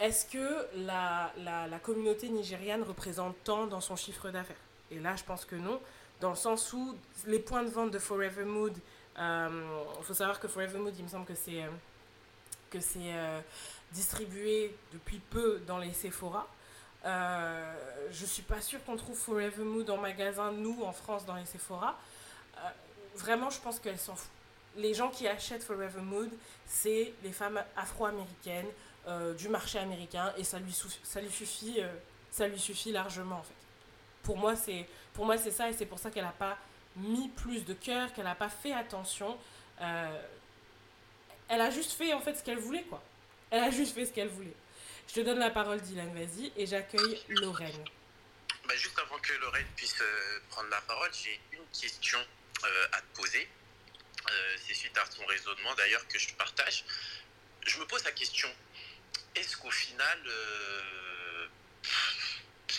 [0.00, 4.56] est-ce que la, la, la communauté nigériane représente tant dans son chiffre d'affaires?
[4.90, 5.80] Et là, je pense que non,
[6.20, 8.76] dans le sens où les points de vente de Forever Mood
[9.16, 11.68] il euh, faut savoir que Forever Mood, il me semble que c'est euh,
[12.70, 13.40] que c'est euh,
[13.92, 16.48] distribué depuis peu dans les Sephora.
[17.04, 17.74] Euh,
[18.10, 21.44] je suis pas sûre qu'on trouve Forever Mood en magasin, nous, en France, dans les
[21.44, 21.96] Sephora.
[23.14, 24.30] vraiment, je pense qu'elle s'en fout.
[24.76, 26.30] Les gens qui achètent Forever Mood,
[26.66, 28.66] c'est les femmes afro-américaines
[29.36, 30.74] du marché américain et ça lui,
[31.04, 31.80] ça lui, suffit,
[32.30, 33.54] ça lui suffit largement, en fait.
[34.22, 36.58] Pour moi, c'est ça et c'est pour ça qu'elle n'a pas
[36.96, 39.38] mis plus de cœur, qu'elle n'a pas fait attention.
[39.80, 40.22] Euh,
[41.48, 43.02] elle a juste fait en fait ce qu'elle voulait, quoi.
[43.50, 44.54] Elle a juste fait ce qu'elle voulait.
[45.08, 47.84] Je te donne la parole, Dylan, vas-y, et j'accueille Lorraine.
[48.66, 52.18] Bah, juste avant que Lorraine puisse euh, prendre la parole, j'ai une question
[52.64, 53.48] euh, à te poser.
[54.66, 56.84] C'est suite à son raisonnement d'ailleurs que je partage.
[57.66, 58.48] Je me pose la question,
[59.34, 60.18] est-ce qu'au final,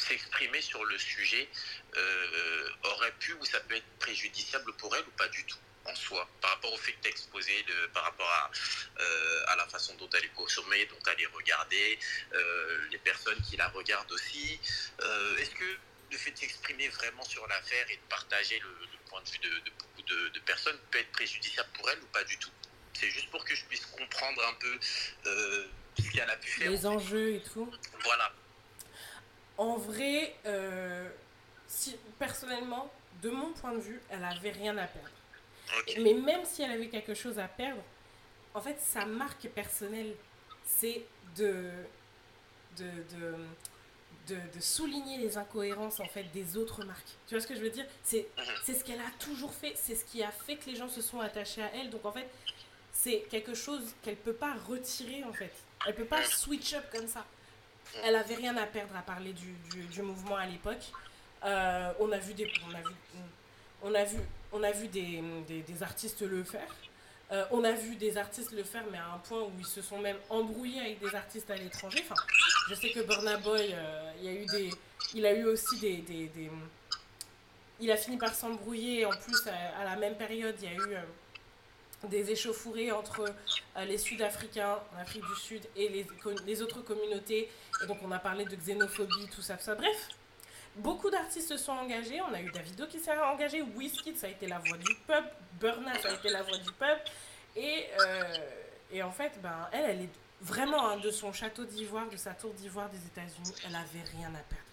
[0.01, 1.49] s'exprimer sur le sujet
[1.95, 5.95] euh, aurait pu ou ça peut être préjudiciable pour elle ou pas du tout en
[5.95, 8.51] soi, par rapport au fait que tu exposé, de, par rapport à,
[8.99, 11.99] euh, à la façon dont elle est consommée, dont elle est regardée,
[12.33, 14.59] euh, les personnes qui la regardent aussi.
[15.37, 15.77] Est-ce que
[16.11, 19.69] le fait de s'exprimer vraiment sur l'affaire et de partager le, point de vue de,
[19.77, 22.49] beaucoup de, personnes peut être préjudiciable pour elle ou pas du tout?
[22.93, 24.79] C'est juste pour que je puisse comprendre un peu
[25.23, 26.71] ce qu'elle a pu faire.
[26.71, 27.71] Les enjeux et tout.
[28.03, 28.33] Voilà.
[29.57, 31.09] En vrai, euh,
[31.67, 32.91] si, personnellement,
[33.21, 35.09] de mon point de vue, elle avait rien à perdre.
[36.01, 37.81] Mais même si elle avait quelque chose à perdre,
[38.53, 40.15] en fait, sa marque personnelle,
[40.63, 41.69] c'est de,
[42.77, 42.85] de,
[44.27, 47.15] de, de, souligner les incohérences en fait des autres marques.
[47.27, 47.85] Tu vois ce que je veux dire?
[48.03, 48.27] C'est
[48.65, 51.19] ce qu'elle a toujours fait, c'est ce qui a fait que les gens se sont
[51.19, 51.89] attachés à elle.
[51.89, 52.27] Donc en fait,
[52.91, 55.51] c'est quelque chose qu'elle peut pas retirer en fait.
[55.85, 57.25] Elle peut pas switch up comme ça.
[58.03, 59.53] Elle avait rien à perdre à parler du,
[59.87, 60.91] du, mouvement à l'époque.
[61.43, 62.95] Euh, on a vu des on a vu
[63.83, 64.17] on a vu
[64.51, 66.75] on a vu des, des, artistes le faire.
[67.31, 69.81] Euh, on a vu des artistes le faire, mais à un point où ils se
[69.81, 72.03] sont même embrouillés avec des artistes à l'étranger.
[72.03, 72.21] Enfin,
[72.69, 74.11] je sais que Burna Boy, euh,
[75.13, 76.51] il, a eu aussi des, des,
[77.79, 79.05] il a fini par s'embrouiller.
[79.05, 80.95] En plus, à, la même période, il y a eu
[82.05, 83.25] des échauffourées entre
[83.85, 85.89] les Sud-Africains en Afrique du Sud et
[86.45, 87.49] les, autres communautés.
[87.83, 89.57] Et donc, on a parlé de xénophobie, tout ça.
[89.75, 90.09] Bref,
[90.77, 92.19] Beaucoup d'artistes se sont engagés.
[92.21, 95.29] On a eu Davido qui s'est engagé, Wizkid, ça a été la voix du peuple,
[95.59, 97.09] Burna, ça a été la voix du peuple.
[97.55, 100.09] Et, euh, en fait, ben, elle, elle est
[100.41, 104.39] vraiment de son château d'ivoire, de sa tour d'ivoire des États-Unis, elle avait rien à
[104.39, 104.63] perdre.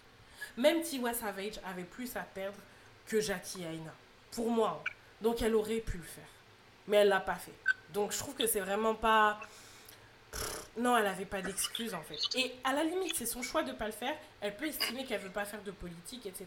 [0.56, 2.58] Même Tiwa Savage avait plus à perdre
[3.06, 3.94] que Jackie Aina.
[4.32, 4.82] Pour moi.
[4.84, 4.90] Hein.
[5.20, 6.24] Donc elle aurait pu le faire.
[6.88, 7.54] Mais elle l'a pas fait.
[7.92, 9.40] Donc je trouve que c'est vraiment pas
[10.78, 12.18] non, elle n'avait pas d'excuses en fait.
[12.36, 14.16] Et à la limite, c'est son choix de ne pas le faire.
[14.40, 16.46] Elle peut estimer qu'elle veut pas faire de politique, etc.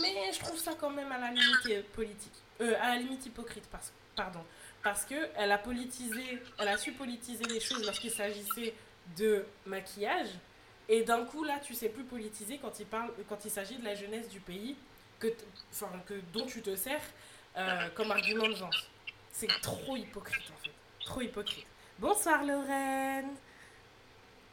[0.00, 2.32] Mais je trouve ça quand même à la limite politique.
[2.60, 4.40] Euh, à la limite hypocrite, parce, pardon.
[4.82, 8.74] Parce qu'elle a politisé, elle a su politiser les choses lorsqu'il s'agissait
[9.16, 10.28] de maquillage.
[10.88, 13.10] Et d'un coup, là, tu sais plus politiser quand il, parle,
[13.44, 14.76] il s'agit de la jeunesse du pays
[15.18, 15.28] que,
[15.72, 17.00] enfin, que, dont tu te sers
[17.56, 18.70] euh, comme argument de genre.
[19.34, 20.70] C'est trop hypocrite en fait.
[21.04, 21.66] Trop hypocrite.
[21.98, 23.34] Bonsoir Lorraine.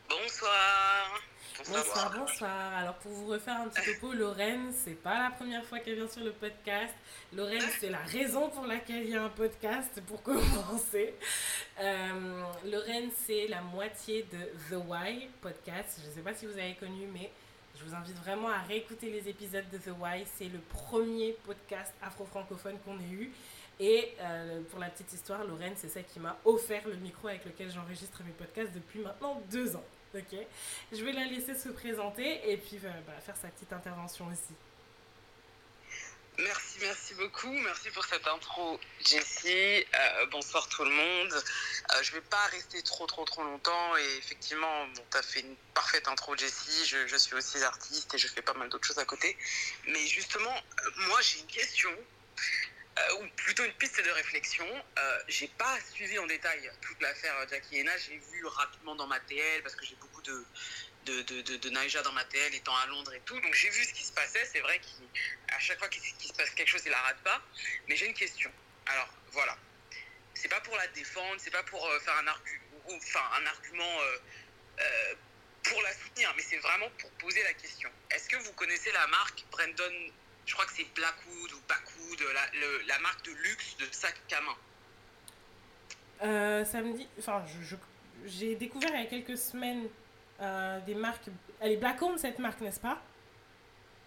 [0.09, 1.21] Bonsoir.
[1.69, 2.73] Bonsoir, bonsoir.
[2.73, 6.07] Alors pour vous refaire un petit topo, Lorraine, c'est pas la première fois qu'elle vient
[6.07, 6.95] sur le podcast.
[7.31, 11.13] Lorraine, c'est la raison pour laquelle il y a un podcast, pour commencer.
[11.79, 14.39] Euh, Lorraine, c'est la moitié de
[14.71, 15.99] The Why podcast.
[16.03, 17.31] Je ne sais pas si vous avez connu, mais
[17.77, 20.25] je vous invite vraiment à réécouter les épisodes de The Why.
[20.37, 23.31] C'est le premier podcast afro-francophone qu'on ait eu.
[23.81, 27.43] Et euh, pour la petite histoire, Lorraine, c'est celle qui m'a offert le micro avec
[27.45, 29.83] lequel j'enregistre mes podcasts depuis maintenant deux ans.
[30.13, 30.37] Ok?
[30.91, 34.53] Je vais la laisser se présenter et puis euh, bah, faire sa petite intervention aussi.
[36.37, 37.51] Merci, merci beaucoup.
[37.51, 39.49] Merci pour cette intro, Jessie.
[39.49, 41.43] Euh, bonsoir tout le monde.
[42.03, 43.97] je ne vais pas rester trop, trop, trop longtemps.
[43.97, 46.85] Et effectivement, tu as fait une parfaite intro, Jessie.
[46.85, 49.35] Je, suis aussi artiste et je fais pas mal d'autres choses à côté.
[49.87, 50.55] Mais justement,
[51.07, 51.89] moi, j'ai une question
[53.19, 54.65] ou plutôt une piste de réflexion.
[54.97, 57.97] Euh, j'ai pas suivi en détail toute l'affaire Jackie Hena.
[57.97, 60.45] J'ai vu rapidement dans ma TL parce que j'ai beaucoup de,
[61.05, 63.39] de, de, de, Naija dans ma TL étant à Londres et tout.
[63.39, 64.45] Donc j'ai vu ce qui se passait.
[64.45, 67.41] C'est vrai qu'à chaque fois qu'il se passe quelque chose, il la rate pas.
[67.87, 68.51] Mais j'ai une question.
[68.87, 69.57] Alors voilà.
[70.33, 72.27] C'est pas pour la défendre, c'est pas pour euh, faire un,
[72.95, 75.15] enfin, un argument euh,
[75.63, 77.89] pour la soutenir, mais c'est vraiment pour poser la question.
[78.09, 80.11] Est-ce que vous connaissez la marque Brandon
[80.45, 84.41] je crois que c'est Blackwood ou Backwood, la, la, marque de luxe de sac à
[84.41, 84.57] main.
[86.23, 87.07] Euh, ça me dit.
[87.19, 87.43] Enfin,
[88.25, 89.87] j'ai découvert il y a quelques semaines
[90.41, 91.27] euh, des marques.
[91.59, 93.01] Elle est Blackwood cette marque, n'est-ce pas?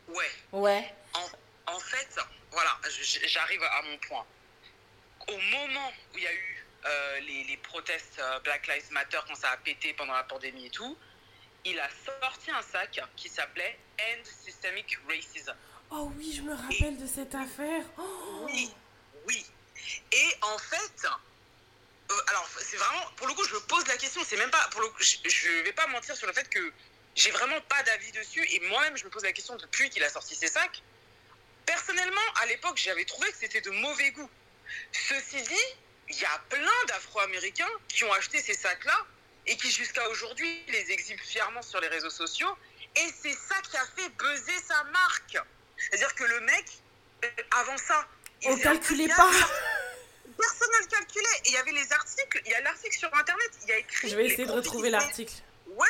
[0.08, 0.30] Ouais.
[0.52, 0.94] Ouais.
[1.14, 2.20] En, en fait,
[2.50, 2.78] voilà,
[3.26, 4.24] j'arrive à mon point.
[5.28, 9.18] Au moment où il y a eu euh, les, les, protestes euh, Black Lives Matter,
[9.26, 10.98] quand ça a pété pendant la pandémie et tout,
[11.64, 15.54] il a sorti un sac qui s'appelait End Systemic Racism.
[15.96, 17.84] Oh oui, je me rappelle de cette affaire.
[17.96, 18.46] Oh.
[18.46, 18.68] Oui,
[19.28, 19.46] oui.
[20.10, 21.06] Et en fait,
[22.10, 24.20] euh, alors c'est vraiment, pour le coup, je pose la question.
[24.26, 26.72] C'est même pas, pour le coup, je, vais pas mentir sur le fait que
[27.14, 28.44] j'ai vraiment pas d'avis dessus.
[28.50, 30.82] Et moi-même, je me pose la question depuis qu'il a sorti ses sacs.
[31.64, 34.30] Personnellement, à l'époque, j'avais trouvé que c'était de mauvais goût.
[34.90, 35.66] Ceci dit,
[36.08, 38.98] il y a plein d'Afro-Américains qui ont acheté ces sacs-là
[39.46, 42.56] et qui jusqu'à aujourd'hui les exhibent fièrement sur les réseaux sociaux.
[42.96, 45.38] Et c'est ça qui a fait buzzer sa marque.
[45.90, 46.64] C'est-à-dire que le mec,
[47.24, 48.06] euh, avant ça,
[48.42, 49.30] il on calculait pas.
[50.36, 51.36] Personne ne le calculait.
[51.44, 53.78] Et il y avait les articles, il y a l'article sur Internet, il y a
[53.78, 54.08] écrit.
[54.08, 55.34] Je vais essayer de retrouver l'article.
[55.66, 55.86] Ouais,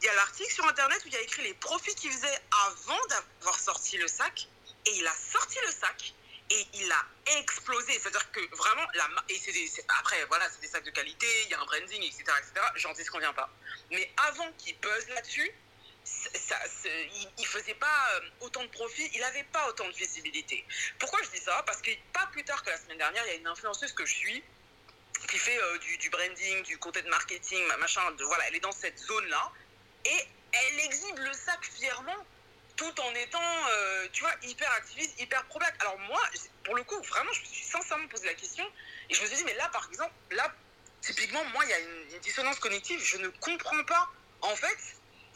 [0.00, 2.38] il y a l'article sur Internet où il y a écrit les profits qu'il faisait
[2.66, 4.48] avant d'avoir sorti le sac.
[4.86, 6.14] Et il a sorti le sac
[6.50, 7.98] et il a explosé.
[7.98, 11.54] C'est-à-dire que vraiment, la, et c'est après, voilà, c'est des sacs de qualité, il y
[11.54, 12.24] a un branding, etc.
[12.38, 12.66] etc.
[12.76, 13.50] J'en dis ce qu'on vient pas.
[13.90, 15.50] Mais avant qu'il buzz là-dessus,
[16.84, 20.64] il, il faisait pas euh, autant de profit, il avait pas autant de visibilité.
[20.98, 21.62] Pourquoi je dis ça?
[21.66, 24.04] Parce que pas plus tard que la semaine dernière, il y a une influenceuse que
[24.06, 24.42] je suis
[25.26, 29.50] qui fait euh, du, branding, du content marketing, machin, voilà, elle est dans cette zone-là,
[30.04, 32.24] et elle exhibe le sac fièrement,
[32.76, 35.58] tout en étant, euh, tu vois, hyper activiste, hyper pro.
[35.80, 36.20] Alors moi,
[36.64, 38.64] pour le coup, vraiment, je me suis sincèrement posé la question,
[39.10, 40.54] et je me suis dit, mais là, par exemple, là,
[41.02, 44.08] typiquement, moi, il y a une dissonance cognitive, je ne comprends pas,
[44.42, 44.78] en fait,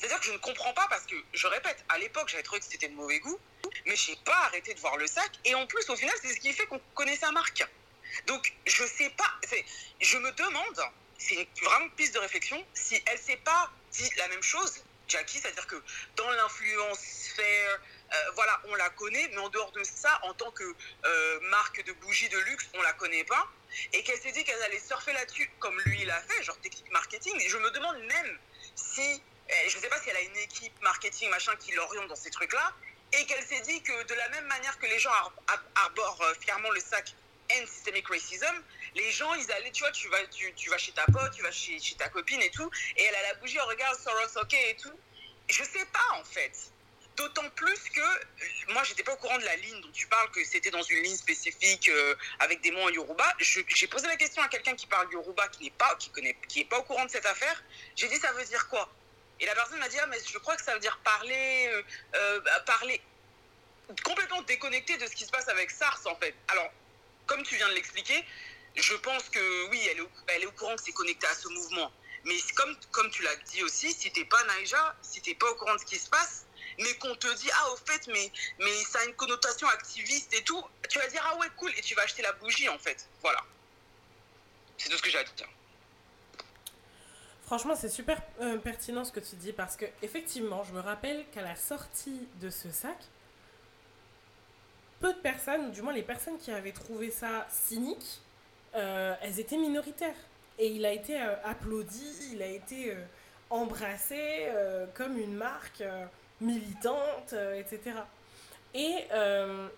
[0.03, 2.67] c'est-à-dire que je ne comprends pas parce que, je répète, à l'époque, j'avais trouvé que
[2.67, 3.39] c'était de mauvais goût,
[3.87, 6.35] mais je n'ai pas arrêté de voir le sac, et en plus, au final, c'est
[6.35, 7.65] ce qui fait qu'on connaît sa marque.
[8.27, 9.33] Donc, je sais pas,
[10.01, 10.83] je me demande,
[11.19, 15.39] c'est vraiment une piste de réflexion, si elle s'est pas dit la même chose, Jackie,
[15.39, 15.81] c'est-à-dire que
[16.17, 17.81] dans l'influence sphère,
[18.13, 20.65] euh, voilà, on la connaît, mais en dehors de ça, en tant que
[21.05, 23.49] euh, marque de bougies de luxe, on la connaît pas,
[23.93, 27.41] et qu'elle s'est dit qu'elle allait surfer là-dessus, comme lui l'a fait, genre technique marketing,
[27.41, 28.39] et je me demande même
[28.75, 32.17] si, euh, je sais pas si elle a une équipe marketing, machin, qui l'oriente dans
[32.17, 32.73] ces trucs-là,
[33.13, 36.23] et qu'elle s'est dit que de la même manière que les gens ar- ar- arborent
[36.23, 37.15] euh, fièrement le sac
[37.51, 38.63] End Systemic Racism,
[38.95, 41.51] les gens, ils allaient, tu vois, tu vas, tu, vas chez ta pote, tu vas
[41.51, 44.77] chez, ta copine et tout, et elle a la bougie, oh, regarde Soros, ok et
[44.77, 44.99] tout.
[45.51, 46.53] Je sais pas en fait.
[47.17, 48.25] D'autant plus que euh,
[48.69, 51.03] moi, j'étais pas au courant de la ligne dont tu parles, que c'était dans une
[51.03, 53.35] ligne spécifique euh, avec des mots en Yoruba.
[53.39, 56.11] J'ai posé la question à quelqu'un qui parle Yoruba, qui n'est pas, qui
[56.49, 57.63] qui pas au courant de cette affaire.
[57.97, 58.89] J'ai dit, ça veut dire quoi?
[59.43, 61.83] Et la personne m'a dit, ah, mais je crois que ça veut dire parler, euh,
[62.15, 63.03] euh, bah, parler
[64.05, 66.33] complètement déconnecté de ce qui se passe avec SARS en fait.
[66.47, 66.71] Alors,
[67.27, 68.25] comme tu viens de l'expliquer,
[68.77, 71.35] je pense que oui, elle est, au, elle est au courant que c'est connecté à
[71.35, 71.91] ce mouvement.
[72.25, 75.57] Mais comme, comme tu l'as dit aussi, si t'es pas Naija, si t'es pas au
[75.57, 76.47] courant de ce qui se passe,
[76.79, 80.45] mais qu'on te dit, ah, au fait, mais, mais ça a une connotation activiste et
[80.45, 83.09] tout, tu vas dire, ah ouais, cool, et tu vas acheter la bougie, en fait.
[83.21, 83.45] Voilà.
[84.79, 85.49] C'est tout ce que j'ai à dire.
[87.53, 91.23] Franchement, c'est super euh, pertinent ce que tu dis parce que effectivement, je me rappelle
[91.33, 92.97] qu'à la sortie de ce sac,
[95.01, 98.23] peu de personnes, ou du moins les personnes qui avaient trouvé ça cynique,
[98.75, 100.17] euh, elles étaient minoritaires.
[100.59, 102.97] Et il a été euh, applaudi, il a été
[103.51, 104.49] embrassé
[104.95, 105.85] comme une marque
[106.41, 107.97] militante, etc.
[108.73, 108.95] Et,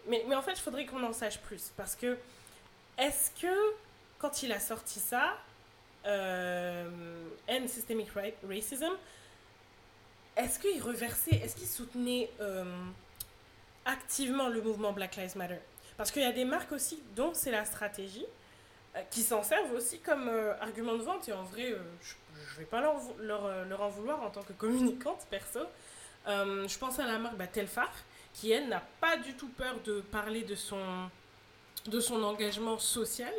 [0.06, 2.16] mais, mais en fait, il faudrait qu'on en sache plus parce que
[2.98, 3.74] est-ce que
[4.20, 5.36] quand il a sorti ça,
[6.06, 6.88] euh,
[7.48, 8.92] End Systemic Ra- Racism,
[10.36, 12.64] est-ce qu'il reversait, est-ce qu'il soutenait euh,
[13.84, 15.58] activement le mouvement Black Lives Matter?
[15.96, 18.26] Parce qu'il y a des marques aussi dont c'est la stratégie,
[18.96, 22.14] euh, qui s'en servent aussi comme euh, argument de vente, et en vrai, euh, je
[22.54, 25.60] ne vais pas leur, euh, en vouloir en tant que communicante perso.
[26.26, 27.92] Euh, je pense à la marque bah, Telfar,
[28.32, 30.56] qui elle n'a pas du tout peur de parler de
[32.00, 33.32] son engagement social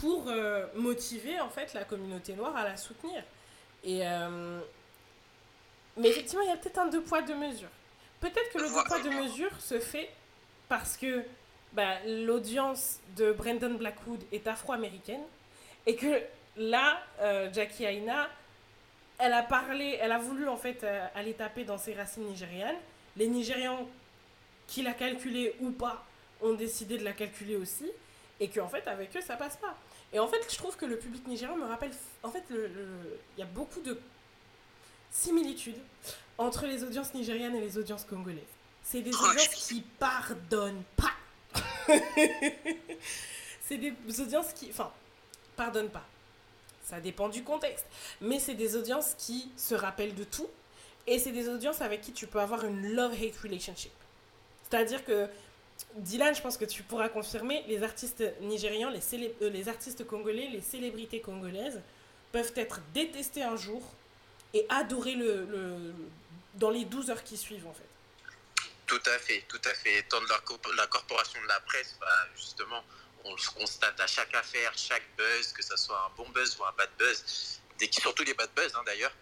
[0.00, 3.22] pour euh, motiver en fait la communauté noire à la soutenir.
[3.84, 4.60] Et euh,
[5.96, 7.70] mais effectivement, il y a peut-être un deux poids deux mesures.
[8.20, 10.10] Peut-être que le deux poids deux mesures se fait
[10.68, 11.22] parce que
[11.72, 15.22] bah, l'audience de Brendan Blackwood est afro-américaine
[15.86, 16.20] et que
[16.56, 18.28] là, euh, Jackie Aina,
[19.18, 22.76] elle a parlé, elle a voulu en fait aller taper dans ses racines nigérianes.
[23.16, 23.86] Les Nigérians
[24.66, 26.04] qui la calculé ou pas
[26.42, 27.90] ont décidé de la calculer aussi
[28.40, 29.74] et qu'en fait avec eux ça passe pas.
[30.16, 31.90] Et en fait je trouve que le public nigérian me rappelle,
[32.22, 34.00] en fait le- le- il y a beaucoup de
[35.10, 35.76] similitudes
[36.38, 38.42] entre les audiences nigérianes et les audiences congolaises.
[38.82, 41.12] C'est des Oh, audiences qui pardonnent pas.
[43.60, 44.90] c'est des audiences qui, enfin,
[45.54, 46.06] pardonnent pas.
[46.82, 47.84] Ça dépend du contexte.
[48.22, 50.48] Mais c'est des audiences qui se rappellent de tout.
[51.06, 53.92] Et c'est des audiences avec qui tu peux avoir une love-hate relationship.
[54.62, 55.28] C'est-à-dire que,
[55.96, 60.60] Dylan, je pense que tu pourras confirmer, les artistes nigérians, euh, les artistes congolais, les
[60.60, 61.80] célébrités congolaises
[62.32, 63.82] peuvent être détestés un jour
[64.54, 65.94] et adorer le,
[66.54, 67.88] dans les 12 heures qui suivent, en fait.
[68.86, 69.98] Tout à fait, tout à fait.
[69.98, 70.40] Étant de la,
[70.76, 72.82] la corporation de la presse, bah, justement,
[73.24, 76.64] on le constate à chaque affaire, chaque buzz, que ce soit un bon buzz ou
[76.64, 77.60] un bad buzz,
[77.90, 79.12] surtout les bad buzz hein, d'ailleurs,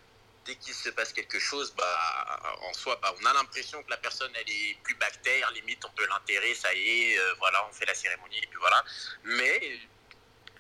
[0.44, 3.96] dès qu'il se passe quelque chose, bah, en soi, bah, on a l'impression que la
[3.96, 7.72] personne, elle est plus bactère, limite, on peut l'enterrer, ça y est, euh, voilà, on
[7.72, 8.84] fait la cérémonie, et puis voilà.
[9.24, 9.80] Mais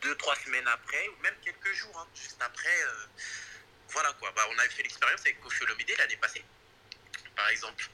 [0.02, 3.06] deux, trois semaines après, ou même quelques jours, hein, juste après, euh,
[3.90, 4.32] voilà quoi.
[4.34, 6.44] Bah, on avait fait l'expérience avec Kofi Olomide l'année passée,
[7.36, 7.84] par exemple,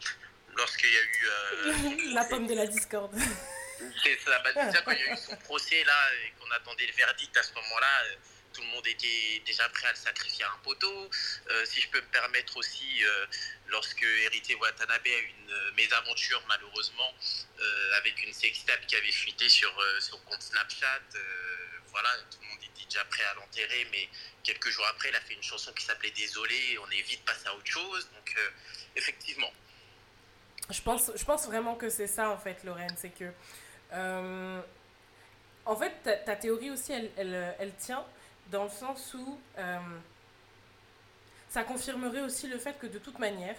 [0.56, 1.26] lorsqu'il y a eu...
[1.26, 3.16] euh, la pomme de la discorde.
[4.02, 6.86] c'est ça, bah, déjà quand il y a eu son procès là et qu'on attendait
[6.86, 8.02] le verdict à ce moment-là,
[8.60, 11.10] tout le monde était déjà prêt à le sacrifier à un poteau.
[11.50, 13.26] Euh, si je peux me permettre aussi, euh,
[13.68, 17.14] lorsque Héritier Watanabe a eu une euh, mésaventure malheureusement
[17.96, 21.02] avec une sextape qui avait fuité sur son compte Snapchat,
[21.90, 24.08] voilà, tout le monde était déjà prêt à l'enterrer, mais
[24.42, 27.46] quelques jours après, il a fait une chanson qui s'appelait Désolé, on est vite passé
[27.48, 28.08] à autre chose.
[28.14, 28.34] Donc
[28.96, 29.52] effectivement,
[30.70, 32.94] Je pense, je pense vraiment que c'est ça, en fait, Lorraine.
[32.96, 33.30] C'est que.
[35.66, 38.06] en fait, ta, théorie aussi, elle, elle tient
[38.50, 39.38] dans le sens où.
[39.58, 39.78] euh,
[41.50, 43.56] ça confirmerait aussi le fait que de toute manière,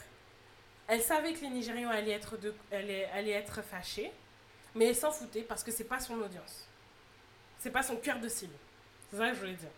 [0.88, 4.12] elle savait que les Nigérians allaient être, fâchés,
[4.74, 6.68] mais elle s'en foutait parce que c'est pas son audience.
[7.60, 8.56] C'est pas son cœur de cible.
[9.10, 9.70] C'est ça que je voulais dire.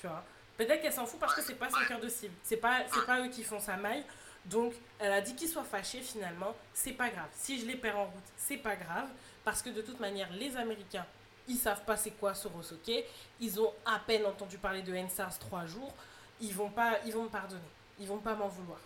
[0.00, 0.24] Tu vois?
[0.56, 2.34] Peut-être qu'elle s'en fout parce que c'est pas son cœur de cible.
[2.42, 4.04] C'est pas, pas eux qui font sa maille.
[4.46, 6.56] Donc, elle a dit qu'ils soient fâchés finalement.
[6.72, 7.28] C'est pas grave.
[7.34, 9.08] Si je les perds en route, c'est pas grave.
[9.44, 11.06] Parce que de toute manière, les Américains,
[11.48, 13.04] ils savent pas c'est quoi Sorosoke.
[13.40, 15.92] Ils ont à peine entendu parler de NSARS trois jours.
[16.40, 17.60] Ils vont pas, ils vont me pardonner.
[17.98, 18.78] Ils vont pas m'en vouloir.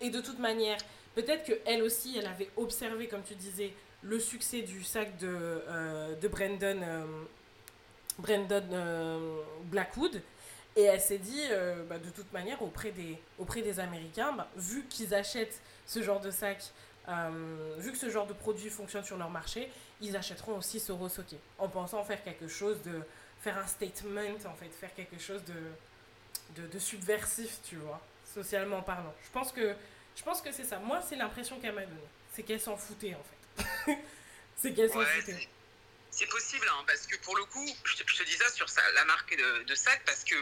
[0.00, 0.78] Et de toute manière,
[1.14, 5.26] peut-être que elle aussi, elle avait observé, comme tu disais, le succès du sac de,
[5.28, 7.04] euh, de Brandon, euh,
[8.18, 10.22] Brandon euh, Blackwood.
[10.76, 11.42] Et elle s'est dit,
[11.88, 16.20] bah, de toute manière, auprès des, auprès des Américains, bah, vu qu'ils achètent ce genre
[16.20, 16.62] de sac,
[17.08, 21.34] euh, vu que ce genre de produit fonctionne sur leur marché, ils achèteront aussi Sorosoke.
[21.58, 23.00] En pensant faire quelque chose de.
[23.42, 28.00] faire un statement, en fait, faire quelque chose de, de, de subversif, tu vois,
[28.34, 29.14] socialement parlant.
[29.24, 29.74] Je pense que,
[30.16, 30.78] je pense que c'est ça.
[30.78, 32.00] Moi, c'est l'impression qu'elle m'a donnée.
[32.34, 33.98] C'est qu'elle s'en foutait, en fait.
[34.56, 35.48] c'est qu'elle s'en Ouais, foutait.
[36.10, 38.68] c'est- possible, hein, parce que pour le coup, je te, je te dis ça sur
[38.68, 40.34] sa- la marque de, de sac, parce que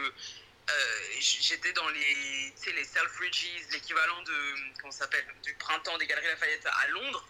[0.69, 6.65] euh, j'étais dans les, les Selfridges, l'équivalent de, comment s'appelle, du printemps des Galeries Lafayette
[6.65, 7.27] à Londres,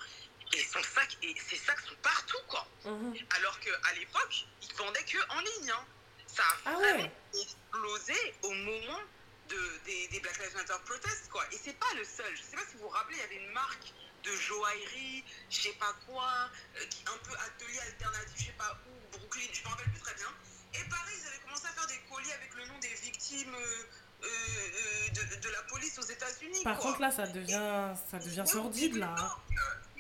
[0.54, 2.68] et son sac, et ces sacs sont partout, quoi.
[2.86, 3.16] Mhm.
[3.32, 5.72] Alors qu'à l'époque, ils vendaient que en ligne.
[5.72, 5.86] hein.
[6.28, 7.12] Ça a Ah ouais.
[7.34, 8.14] explosé
[8.44, 9.02] au moment
[9.50, 11.46] de, des, des Black Lives Matter protests, quoi.
[11.52, 12.36] Et c'est pas le seul.
[12.36, 15.62] Je sais pas si vous vous rappelez, il y avait une marque de joaillerie, je
[15.62, 19.68] sais pas quoi, euh, un peu atelier alternatif, je sais pas où, Brooklyn, je me
[19.70, 20.34] rappelle plus très bien.
[20.80, 23.84] Et pareil, ils avaient commencé à faire des colis avec le nom des victimes euh,
[24.24, 26.64] euh, de, de la police aux États-Unis.
[26.64, 26.90] Par quoi.
[26.92, 29.16] contre, là, ça devient, ça devient sordide, là.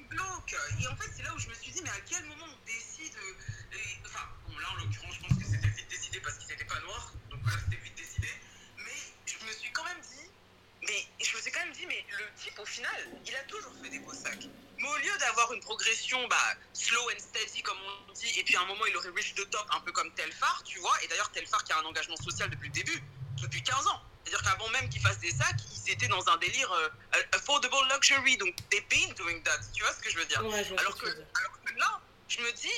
[0.09, 0.55] glauque.
[0.80, 2.65] Et en fait, c'est là où je me suis dit, mais à quel moment on
[2.65, 3.13] décide.
[3.15, 6.47] euh, et- enfin, bon, là en l'occurrence, je pense que c'était vite décidé parce qu'ils
[6.49, 7.13] n'étaient pas noirs.
[7.30, 8.30] Donc là, c'était vite décidé.
[8.78, 10.30] Mais je me suis quand même dit,
[10.84, 12.91] mais je me suis quand même dit, mais le type, au final,
[13.25, 14.47] il a toujours fait des beaux sacs.
[14.77, 17.77] Mais au lieu d'avoir une progression bah, slow and steady, comme
[18.09, 20.13] on dit, et puis à un moment, il aurait reach the top, un peu comme
[20.13, 20.95] Telfar, tu vois.
[21.03, 23.01] Et d'ailleurs, Telfar qui a un engagement social depuis le début,
[23.41, 24.01] depuis 15 ans.
[24.23, 26.89] C'est-à-dire qu'avant même qu'ils fassent des sacs, ils étaient dans un délire euh,
[27.31, 28.37] affordable luxury.
[28.37, 29.59] Donc, they've been doing that.
[29.73, 32.51] Tu vois ce que je veux dire Ouais, je alors que alors là, je me
[32.51, 32.73] dis,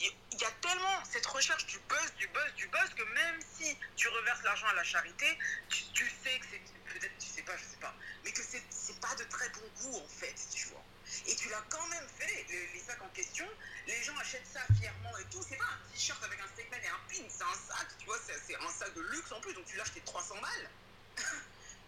[0.00, 3.40] il il y a tellement cette recherche du buzz, du buzz, du buzz, que même
[3.56, 5.26] si tu reverses l'argent à la charité,
[5.68, 6.60] tu, tu sais que c'est.
[6.92, 7.94] Peut-être tu sais pas, je sais pas.
[8.24, 10.82] Mais que c'est c'est pas de très bon goût, en fait, tu vois.
[11.26, 13.46] Et tu l'as quand même fait, les, les sacs en question.
[13.86, 15.42] Les gens achètent ça fièrement et tout.
[15.48, 18.18] C'est pas un t-shirt avec un segment et un pin, c'est un sac, tu vois.
[18.26, 20.70] C'est c'est un sac de luxe en plus, donc tu l'as acheté 300 balles.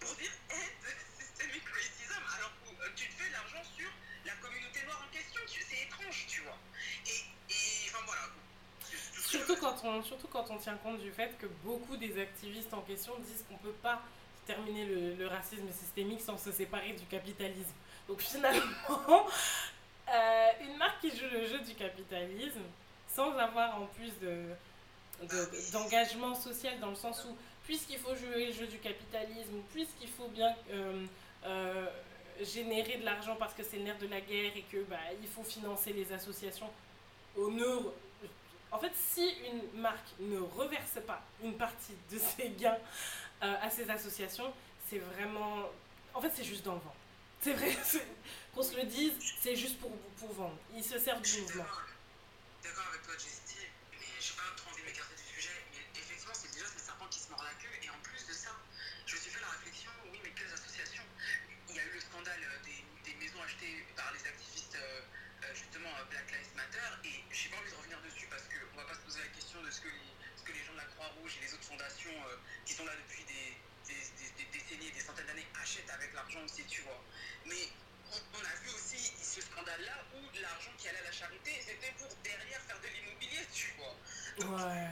[0.00, 3.88] pour dire aide systemic racism, alors que euh, tu te fais l'argent sur
[4.26, 5.40] la communauté noire en question.
[5.46, 6.58] Tu- C'est étrange, tu vois.
[7.06, 8.28] Et, et enfin voilà.
[9.26, 12.82] Surtout quand, on, surtout quand on tient compte du fait que beaucoup des activistes en
[12.82, 14.02] question disent qu'on ne peut pas
[14.46, 17.72] terminer le, racisme systémique sans se séparer du capitalisme.
[18.08, 18.62] Donc finalement,
[20.08, 22.62] euh, une marque qui joue le jeu du capitalisme
[23.08, 24.44] sans avoir en plus de,
[25.22, 30.08] de- d'engagement social dans le sens où puisqu'il faut jouer le jeu du capitalisme, puisqu'il
[30.08, 31.06] faut bien euh,
[31.46, 31.86] euh,
[32.42, 34.98] générer de l'argent parce que c'est le nerf de la guerre et que bah,
[35.34, 36.68] faut financer les associations
[37.36, 37.50] au
[38.74, 42.76] en fait, si une marque ne reverse pas une partie de ses gains
[43.42, 44.52] euh, à ces associations,
[44.88, 45.68] c'est vraiment.
[46.14, 46.94] En fait, c'est juste dans le vent.
[47.40, 47.76] C'est vrai,
[48.54, 50.56] qu'on se le dise, c'est juste pour, pour vendre.
[50.76, 51.64] Ils se servent du mouvement.
[76.44, 77.02] Aussi, tu vois.
[77.46, 77.68] Mais
[78.12, 81.92] on, on a vu aussi ce scandale-là où l'argent qui allait à la charité, c'était
[81.98, 83.96] pour derrière faire de l'immobilier, tu vois.
[84.56, 84.88] Ouais.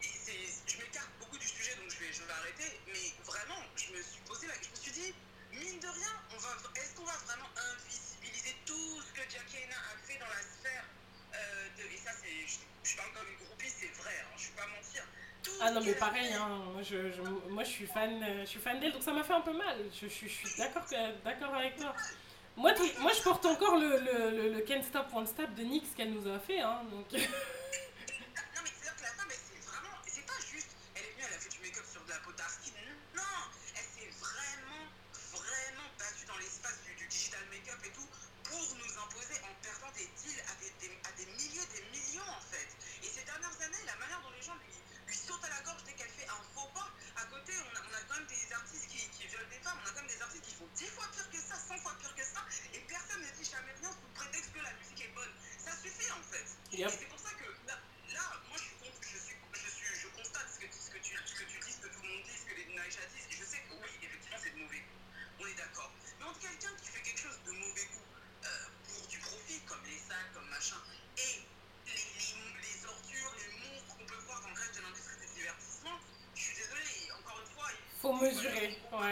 [0.00, 2.80] C'est- je m'écarte beaucoup du sujet, donc je vais, je vais arrêter.
[2.88, 5.14] Mais vraiment, je me suis posé la, je me suis dit,
[5.52, 9.96] mine de rien, on va, est-ce qu'on va vraiment invisibiliser tout ce que Jacqueline a
[10.06, 10.84] fait dans la sphère
[11.34, 12.58] euh, de, et ça c'est, je,
[12.90, 15.04] je parle comme une groupie, c'est vrai, hein, je vais pas mentir.
[15.42, 16.96] Tout Ah non, mais pareil, hein, moi, je,
[17.50, 19.76] moi je suis fan, euh, fan d'elle, donc ça m'a fait un peu mal.
[19.92, 20.84] Je, je- suis d'accord,
[21.54, 21.94] avec toi.
[22.56, 25.88] Moi, moi, je porte encore le, le, le, le Can't Stop One Stop de Nyx
[25.96, 26.60] qu'elle nous a fait.
[26.60, 27.20] Hein, donc...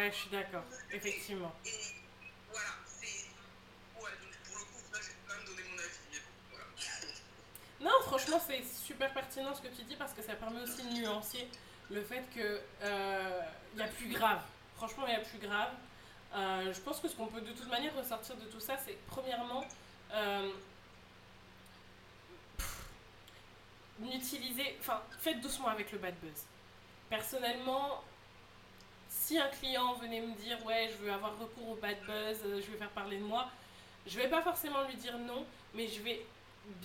[0.02, 0.64] Ouais, je suis d'accord.
[0.90, 1.52] Effectivement.
[1.64, 1.70] Et,
[2.50, 3.28] voilà, c'est.
[4.02, 5.98] Ouais, donc pour le coup, là, j'ai quand même donné mon avis.
[6.10, 6.64] Mais bon, voilà.
[7.80, 10.92] Non, franchement, c'est super pertinent ce que tu dis parce que ça permet aussi de
[10.94, 11.46] nuancer
[11.88, 13.40] le fait qu'il euh,
[13.76, 14.40] y a plus grave.
[14.74, 15.70] Franchement, il y a plus grave.
[16.34, 18.98] Euh, je pense que ce qu'on peut de toute manière ressortir de tout ça, c'est
[19.06, 19.64] premièrement
[20.14, 20.50] euh,
[24.00, 26.44] n'utilisez, enfin, faites doucement avec le bad buzz.
[27.08, 28.02] Personnellement,
[29.32, 32.60] si un client venait me dire ouais, je veux avoir recours au bad buzz, euh,
[32.60, 33.48] je veux faire parler de moi,
[34.06, 36.26] je vais pas forcément lui dire non, mais je vais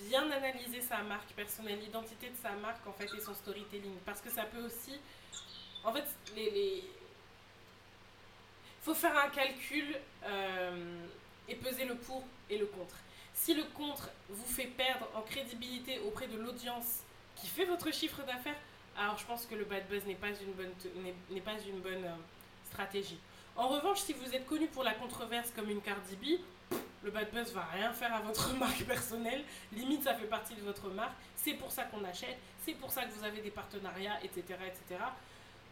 [0.09, 4.21] bien analyser sa marque personnelle, l'identité de sa marque en fait et son storytelling, parce
[4.21, 4.97] que ça peut aussi,
[5.83, 6.05] en fait,
[6.37, 6.85] les,
[8.81, 11.05] faut faire un calcul euh,
[11.49, 12.95] et peser le pour et le contre.
[13.33, 17.01] Si le contre vous fait perdre en crédibilité auprès de l'audience
[17.35, 18.55] qui fait votre chiffre d'affaires,
[18.97, 20.71] alors je pense que le bad buzz n'est pas une bonne,
[21.29, 22.15] n'est pas une bonne euh,
[23.55, 26.39] En revanche, si vous êtes connu pour la controverse comme une Cardi B,
[27.03, 29.43] le bad buzz va rien faire à votre marque personnelle.
[29.71, 31.13] Limite, ça fait partie de votre marque.
[31.35, 32.37] C'est pour ça qu'on achète.
[32.65, 35.01] C'est pour ça que vous avez des partenariats, etc., etc.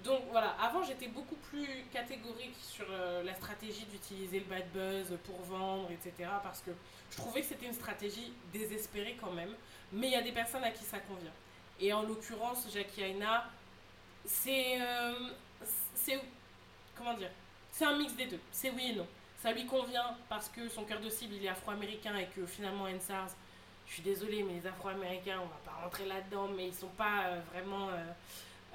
[0.03, 5.17] Donc voilà, avant j'étais beaucoup plus catégorique sur euh, la stratégie d'utiliser le bad buzz
[5.23, 6.29] pour vendre, etc.
[6.43, 6.71] Parce que
[7.11, 9.53] je trouvais que c'était une stratégie désespérée quand même.
[9.91, 11.31] Mais il y a des personnes à qui ça convient.
[11.79, 13.45] Et en l'occurrence, Jackie Aina,
[14.25, 14.81] c'est.
[14.81, 15.29] Euh,
[15.95, 16.19] c'est.
[16.97, 17.29] Comment dire?
[17.71, 18.39] C'est un mix des deux.
[18.51, 19.07] C'est oui et non.
[19.41, 22.87] Ça lui convient parce que son cœur de cible, il est afro-américain et que finalement,
[22.87, 23.35] NSARS,
[23.87, 27.25] je suis désolée, mais les afro-américains, on va pas rentrer là-dedans, mais ils sont pas
[27.25, 27.89] euh, vraiment.
[27.89, 28.03] Euh,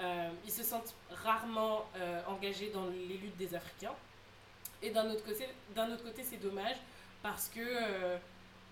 [0.00, 1.84] euh, ils se sentent rarement
[2.26, 3.94] engagés dans les luttes des Africains.
[4.82, 6.76] Et d'un autre côté, c'est dommage
[7.22, 7.60] parce que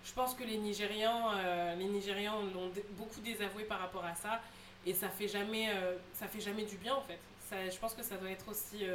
[0.03, 1.33] je pense que les Nigérians,
[1.77, 4.41] les Nigérians l'ont beaucoup désavoué par rapport à ça
[4.87, 5.67] et ça fait jamais,
[6.13, 7.19] ça fait jamais du bien en fait.
[7.51, 8.87] Je pense que ça doit être aussi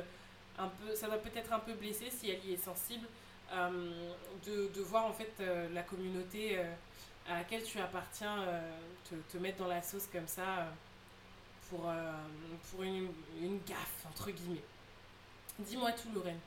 [0.58, 3.06] un peu, ça doit peut-être un peu blesser si elle y est sensible
[3.52, 4.10] euh,
[4.46, 6.74] de, de voir en fait euh, la communauté euh,
[7.28, 8.44] à laquelle tu appartiens
[9.08, 10.66] te, te mettre dans la sauce comme ça
[11.70, 11.90] pour,
[12.70, 14.64] pour une, une gaffe entre guillemets.
[15.58, 16.40] Dis-moi tout Lorraine.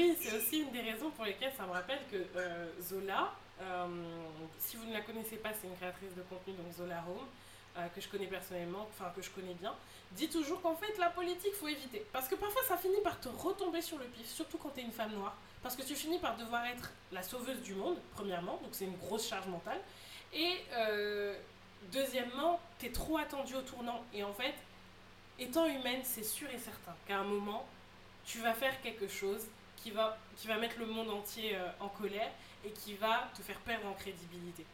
[0.00, 3.86] Oui, c'est aussi une des raisons pour lesquelles ça me rappelle que euh, Zola, euh,
[4.58, 7.26] si vous ne la connaissez pas, c'est une créatrice de contenu, donc Zola Home,
[7.76, 9.74] euh, que je connais personnellement, enfin que je connais bien,
[10.12, 12.06] dit toujours qu'en fait la politique faut éviter.
[12.14, 14.84] Parce que parfois ça finit par te retomber sur le pif, surtout quand tu es
[14.84, 15.36] une femme noire.
[15.62, 18.96] Parce que tu finis par devoir être la sauveuse du monde, premièrement, donc c'est une
[18.96, 19.80] grosse charge mentale.
[20.32, 20.64] Et
[21.92, 24.02] deuxièmement, tu es trop attendu au tournant.
[24.14, 24.54] Et en fait,
[25.38, 27.66] étant humaine, c'est sûr et certain qu'à un moment,
[28.24, 29.46] tu vas faire quelque chose
[29.82, 32.30] qui va, qui va mettre le monde entier euh, en colère
[32.64, 34.64] et qui va te faire perdre en crédibilité.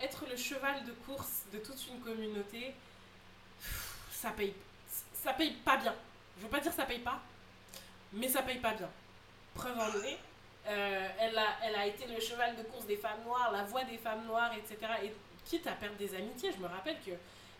[0.00, 2.74] Être le cheval de course de toute une communauté,
[4.10, 4.54] ça paye,
[5.14, 5.94] ça paye pas bien.
[6.36, 7.20] Je veux pas dire ça paye pas,
[8.12, 8.90] mais ça paye pas bien.
[9.54, 10.18] Preuve en est,
[10.66, 13.84] euh, elle, a, elle a été le cheval de course des femmes noires, la voix
[13.84, 14.92] des femmes noires, etc.
[15.02, 15.14] Et
[15.46, 17.12] quitte à perdre des amitiés, je me rappelle que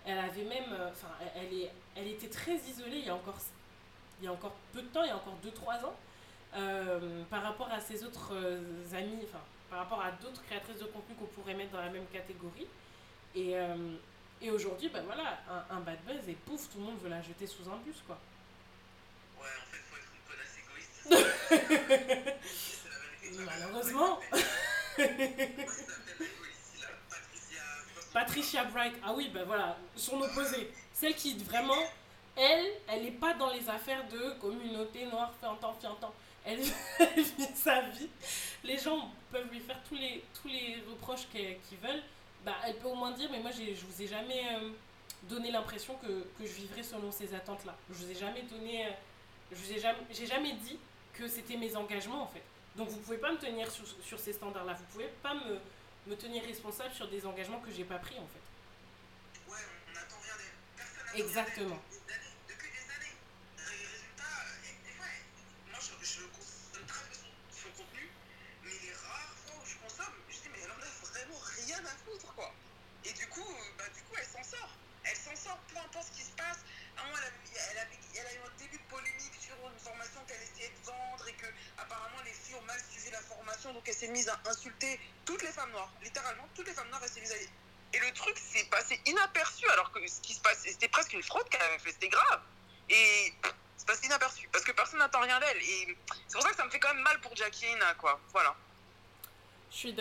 [0.07, 3.39] elle avait même, euh, enfin, elle, elle était très isolée il y a encore
[4.21, 5.97] il y a encore peu de temps, il y a encore 2-3 ans,
[6.55, 8.61] euh, par rapport à ses autres euh,
[8.93, 9.41] amis, enfin,
[9.71, 12.66] par rapport à d'autres créatrices de contenu qu'on pourrait mettre dans la même catégorie.
[13.35, 13.97] Et, euh,
[14.43, 17.23] et aujourd'hui, ben voilà, un, un bad buzz et pouf, tout le monde veut la
[17.23, 18.18] jeter sous un bus, quoi.
[19.41, 21.07] Ouais, en fait, faut être une connasse égoïste.
[23.47, 24.18] Malheureusement.
[28.12, 30.73] Patricia Bright, ah oui, ben voilà, son opposé.
[30.93, 31.79] Celle qui vraiment,
[32.37, 36.12] elle, elle n'est pas dans les affaires de communauté noire, fiantant, fiantant.
[36.45, 36.61] Elle,
[36.99, 38.09] elle vit sa vie.
[38.64, 42.03] Les gens peuvent lui faire tous les, tous les reproches qu'ils veulent.
[42.45, 44.70] Bah, elle peut au moins dire, mais moi, je vous ai jamais euh,
[45.24, 46.07] donné l'impression que,
[46.39, 47.76] que je vivrais selon ces attentes-là.
[47.91, 48.91] Je vous ai jamais donné, euh,
[49.53, 50.78] je vous ai jamais, j'ai jamais dit
[51.12, 52.43] que c'était mes engagements, en fait.
[52.76, 54.74] Donc, vous pouvez pas me tenir sur, sur ces standards-là.
[54.74, 55.59] Vous pouvez pas me,
[56.07, 59.51] me tenir responsable sur des engagements que j'ai pas pris, en fait.
[59.51, 59.59] Ouais,
[59.89, 60.35] on attend rien.
[60.76, 61.91] Personne n'attend rien
[84.08, 85.90] mise à insulter toutes les femmes noires.
[86.02, 87.36] Littéralement, toutes les femmes noires, elle s'est mise à...
[87.92, 91.22] Et le truc s'est passé inaperçu, alors que ce qui se passe, c'était presque une
[91.22, 92.40] fraude qu'elle avait fait, c'était grave.
[92.88, 93.34] Et
[93.76, 95.61] c'est passé inaperçu, parce que personne n'attend rien d'elle.
[95.61, 98.20] C'est pour ça que ça me fait quand même mal pour Jackie et quoi.
[98.32, 98.54] Voilà.
[99.72, 99.96] Je suis,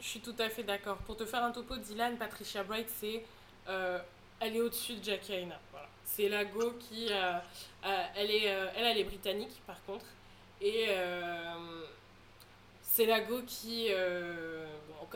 [0.00, 0.98] je suis tout à fait d'accord.
[0.98, 3.24] Pour te faire un topo, Dylan, Patricia Bright, c'est...
[3.68, 4.00] Euh,
[4.40, 5.46] elle est au-dessus de Jackie.
[6.04, 7.12] C'est la Go qui...
[7.12, 7.38] Euh,
[7.84, 10.06] euh, elle, est, elle, elle est britannique, par contre.
[10.60, 10.88] Et
[12.98, 13.88] c'est la Go qui,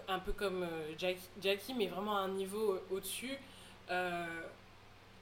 [0.06, 3.36] un peu comme Jackie, mais vraiment à un niveau au-dessus,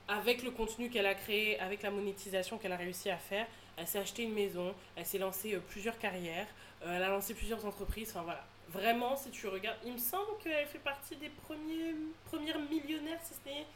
[0.07, 3.47] avec le contenu qu'elle a créé, avec la monétisation qu'elle a réussi à faire,
[3.79, 6.47] elle s'est acheté une maison, elle s'est lancé plusieurs carrières,
[6.85, 10.67] elle a lancé plusieurs entreprises, enfin voilà vraiment, si tu regardes, il me semble qu'elle
[10.67, 11.95] fait partie des premiers,
[12.27, 13.67] premières millionnaires, si ce n'est.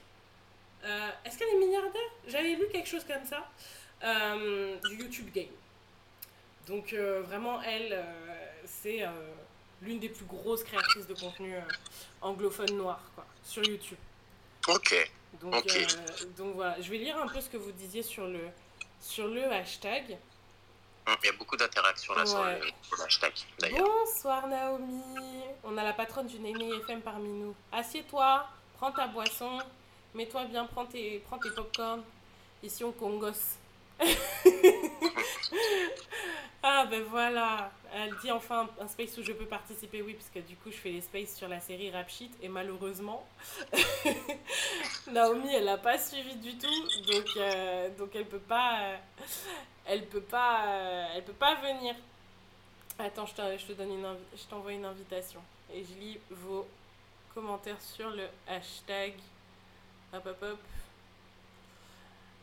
[0.84, 2.10] Euh, Est-ce qu'elle est milliardaire?
[2.28, 3.48] J'avais lu quelque chose comme ça,
[4.04, 5.46] euh, du YouTube Game.
[6.66, 9.02] Donc, euh, vraiment, elle, euh, c'est
[9.82, 11.54] l'une des plus grosses créatrices de contenu
[12.20, 13.98] anglophone noir, quoi, sur YouTube.
[14.68, 15.10] Ok.
[15.40, 15.66] Donc,
[16.36, 18.48] donc voilà, je vais lire un peu ce que vous disiez sur le,
[19.00, 20.16] sur le hashtag.
[21.06, 22.26] Il y a beaucoup d'interactions là ouais.
[22.26, 23.32] sur, le, hashtag.
[23.78, 25.02] Bonsoir Naomi.
[25.62, 27.54] On a la patronne du Némé FM parmi nous.
[27.72, 28.46] Assieds-toi,
[28.76, 29.58] prends ta boisson,
[30.14, 32.02] mets-toi bien, prends tes, prends tes popcorn.
[32.62, 33.58] Ici on congos.
[36.62, 37.70] Ah ben voilà.
[37.92, 40.02] Elle dit enfin un space où je peux participer.
[40.02, 42.48] Oui, parce que du coup je fais les spaces sur la série Rap Sheet et
[42.48, 43.26] malheureusement
[45.12, 46.88] Naomi elle n'a pas suivi du tout.
[47.06, 48.80] Donc, euh, donc elle peut pas.
[48.80, 48.96] Euh,
[49.86, 51.94] elle peut pas, euh, elle peut pas venir.
[52.98, 55.40] Attends, je, te, je te donne une je t'envoie une invitation
[55.72, 56.66] et je lis vos
[57.34, 59.14] commentaires sur le hashtag.
[60.12, 60.58] Hop hop hop.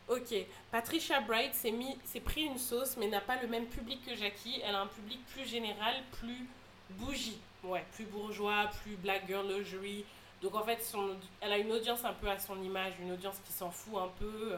[0.07, 0.33] Ok,
[0.71, 4.61] Patricia Bright s'est, pris une sauce mais n'a pas le même public que Jackie.
[4.63, 6.45] Elle a un public plus général, plus
[6.91, 7.39] bougie.
[7.63, 10.03] Ouais, plus bourgeois, plus black girl luxury.
[10.41, 13.37] Donc en fait, son, elle a une audience un peu à son image, une audience
[13.45, 14.57] qui s'en fout un peu.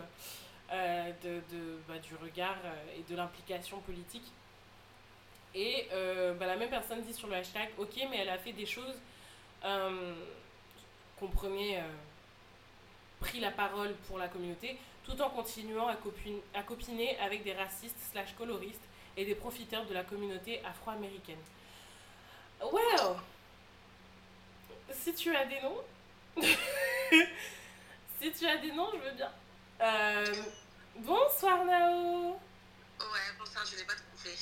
[0.73, 4.23] Euh, de, de bah, du regard euh, et de l'implication politique.
[5.53, 8.53] Et euh, bah, la même personne dit sur le hashtag, ok, mais elle a fait
[8.53, 8.95] des choses,
[11.19, 11.79] comprenez,
[13.19, 17.53] pris la parole pour la communauté, tout en continuant à, copine, à copiner avec des
[17.53, 18.81] racistes slash coloristes
[19.17, 21.41] et des profiteurs de la communauté afro-américaine.
[22.61, 23.17] Well,
[24.91, 25.83] si tu as des noms,
[28.21, 29.31] si tu as des noms, je veux bien.
[29.81, 30.33] Euh,
[30.97, 32.31] bonsoir Nao.
[32.31, 34.35] Ouais, bonsoir, je n'ai pas trouvé.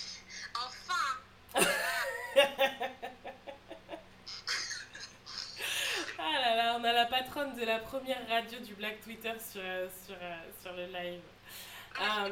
[0.54, 1.18] Enfin
[6.24, 9.62] Ah là là, on a la patronne de la première radio du Black Twitter sur,
[10.06, 10.16] sur,
[10.62, 11.22] sur le live.
[12.00, 12.30] Ah, euh,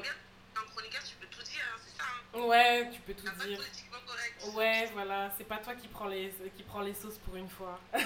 [0.56, 3.60] un chroniqueur, tu peux tout dire, hein, c'est ça hein Ouais, tu peux tout dire.
[4.06, 4.56] Correct.
[4.56, 7.80] Ouais, voilà, c'est pas toi qui prends les, qui prend les sauces pour une fois.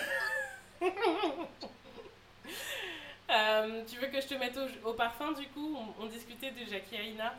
[3.30, 5.78] Euh, tu veux que je te mette au, parfum du coup?
[5.98, 7.34] On, discutait de Jackie Aina.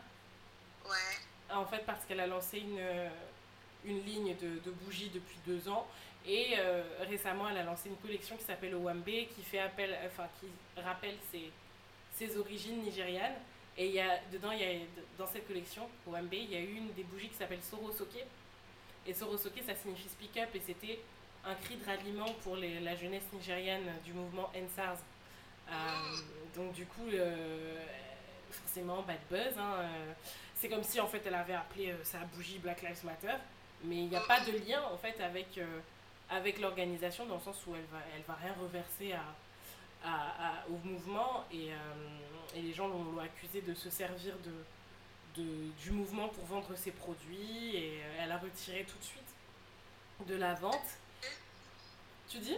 [0.84, 1.54] Ouais.
[1.54, 3.08] En fait, parce qu'elle a lancé une, euh,
[3.84, 5.86] une ligne de, de, bougies depuis deux ans.
[6.26, 10.26] Et euh, récemment, elle a lancé une collection qui s'appelle Owambe, qui fait appel, enfin,
[10.40, 10.46] qui
[10.80, 11.50] rappelle ses,
[12.12, 13.34] ses origines nigérianes.
[13.76, 14.78] Et il y a, dedans, il y a,
[15.18, 18.24] dans cette collection, Owambe, il y a une des bougies qui s'appelle Sorosoke.
[19.06, 21.00] Et Sorosoke, ça signifie speak up, et c'était
[21.44, 24.98] un cri de ralliement pour la jeunesse nigériane du mouvement NSARS
[25.68, 25.72] euh,
[26.54, 27.76] donc du coup, euh,
[28.50, 29.58] forcément, bad buzz.
[29.58, 30.12] Hein, euh.
[30.54, 33.34] c'est comme si en fait elle avait appelé sa bougie Black Lives Matter,
[33.84, 35.58] mais il n'y a pas de lien en fait avec,
[36.30, 39.24] avec l'organisation dans le sens où elle va, elle va rien reverser à,
[40.04, 41.68] à, au mouvement et,
[42.54, 46.90] et les gens l'ont accusé de se servir de, de, du mouvement pour vendre ses
[46.92, 50.98] produits et elle a retiré tout de suite de la vente.
[52.28, 52.56] Tu dis?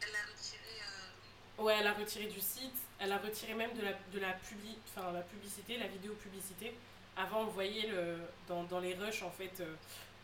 [0.00, 0.60] Elle a retiré
[1.58, 4.78] Ouais, elle a retiré du site, elle a retiré même de la, de la, publi,
[4.88, 6.74] enfin, la publicité, la vidéo publicité.
[7.16, 9.74] Avant, on voyait le, dans, dans les rushs, en fait, euh,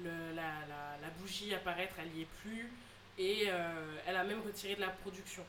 [0.01, 2.71] le, la, la, la, bougie apparaître, elle n'y est plus.
[3.19, 5.45] Et euh, elle a même retiré de la production.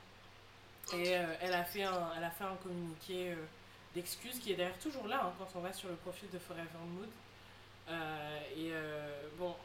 [0.94, 3.36] Et euh, elle, a fait un, elle a fait un communiqué euh,
[3.94, 6.64] d'excuses qui est d'ailleurs toujours là hein, quand on va sur le profil de Forever
[6.86, 7.10] Mood.
[8.58, 8.72] Et
[9.38, 9.56] bon,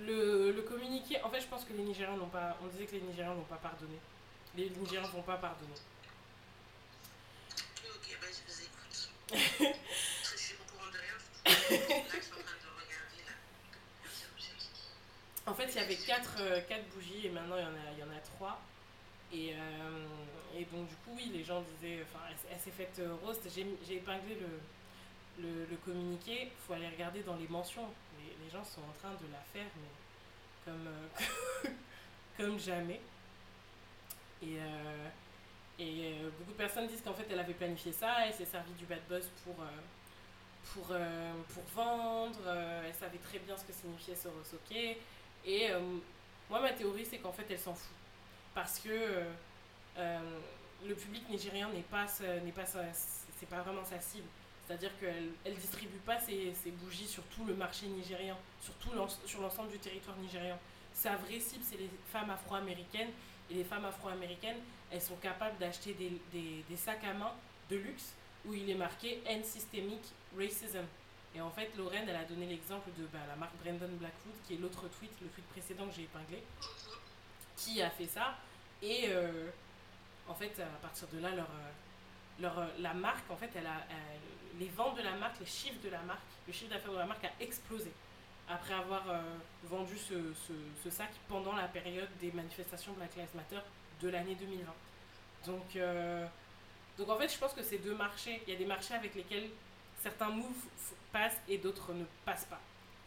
[0.00, 2.56] le, le communiqué, en fait, je pense que les Nigérians n'ont pas.
[2.62, 3.98] On disait que les Nigérians n'ont pas pardonné
[4.56, 5.74] les Nigériens ne vont pas pardonner.
[7.84, 9.10] Ok, bah je vous écoute.
[10.22, 11.14] je suis au courant de rien.
[11.14, 11.54] Là,
[12.14, 13.34] je suis en train de regarder là.
[15.46, 17.92] En fait, il y avait 4 euh, quatre bougies et maintenant il y en a,
[17.92, 18.60] il y en a 3.
[19.32, 20.06] Et, euh,
[20.56, 22.02] et donc, du coup, oui, les gens disaient.
[22.02, 23.46] Enfin, elle, s'est faite euh, roast.
[23.54, 24.38] J'ai épinglé
[25.38, 27.86] le, communiqué, il faut aller regarder dans les mentions.
[28.42, 30.72] Les, gens sont en train de la faire, mais
[32.36, 33.00] comme, jamais.
[34.42, 34.58] Et,
[36.38, 39.00] beaucoup de personnes disent qu'en fait, elle avait planifié ça, elle s'est servie du bad
[39.08, 39.56] buzz pour,
[41.74, 42.38] vendre,
[42.86, 44.96] elle savait très bien ce que signifiait Sorosoke.
[45.44, 45.80] Et euh,
[46.48, 47.94] moi, ma théorie, c'est qu'en fait, elle s'en fout.
[48.54, 49.24] Parce que euh,
[49.98, 50.40] euh,
[50.86, 52.06] le public nigérian n'est pas,
[52.44, 54.28] n'est pas, c'est pas vraiment sa cible.
[54.66, 58.90] C'est-à-dire qu'elle elle distribue pas ses, bougies sur tout le marché nigérian, sur, tout
[59.26, 60.58] sur l'ensemble du territoire nigérian.
[60.94, 63.10] Sa vraie cible, c'est les femmes afro-américaines.
[63.50, 64.56] Et les femmes afro-américaines,
[64.90, 67.32] elles sont capables d'acheter des, des sacs à main
[67.68, 68.14] de luxe
[68.46, 70.00] où il est marqué End Systemic
[70.36, 70.84] Racism.
[71.34, 74.54] Et en fait, Lorraine, elle a donné l'exemple de bah, la marque Brandon Blackwood, qui
[74.54, 76.42] est l'autre tweet, le tweet précédent que j'ai épinglé,
[77.56, 78.36] qui a fait ça.
[78.80, 79.50] Et euh,
[80.28, 81.70] en fait, à partir de là, leur, euh,
[82.40, 83.84] leur, euh, la marque, en fait, elle a,
[84.60, 87.06] les ventes de la marque, les chiffres de la marque, le chiffre d'affaires de la
[87.06, 87.90] marque a explosé
[88.46, 89.02] après avoir
[89.64, 90.14] vendu ce,
[90.82, 93.58] ce, sac pendant la période des manifestations Black Lives Matter
[94.02, 94.72] de l'année 2020.
[95.46, 95.78] Donc,
[96.98, 98.42] donc en fait, je pense que c'est deux marchés.
[98.46, 99.48] Il y a des marchés avec lesquels
[100.04, 100.64] certains moves
[101.12, 102.60] passent et d'autres ne passent pas.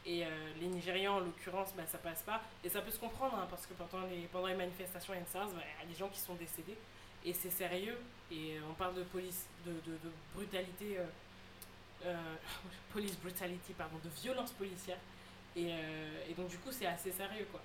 [0.05, 0.29] Et euh,
[0.59, 2.41] les Nigérians, en l'occurrence, bah, ça passe pas.
[2.63, 5.91] Et ça peut se comprendre, hein, parce que pendant les, manifestations NSARS, bah, il y
[5.91, 6.77] a des gens qui sont décédés.
[7.23, 7.97] Et c'est sérieux.
[8.31, 9.73] Et euh, on parle de police, de,
[10.33, 10.97] brutalité,
[12.05, 12.33] euh,
[12.93, 14.97] police brutality, pardon, de violence policière.
[15.55, 15.73] Et,
[16.35, 17.61] donc, du coup, c'est assez sérieux, quoi.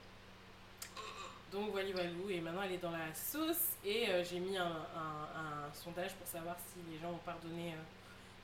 [1.53, 1.89] Donc, voilà.
[1.89, 3.77] Et maintenant, elle est dans la sauce.
[3.85, 7.75] Et j'ai mis un, un sondage pour savoir si les gens ont pardonné,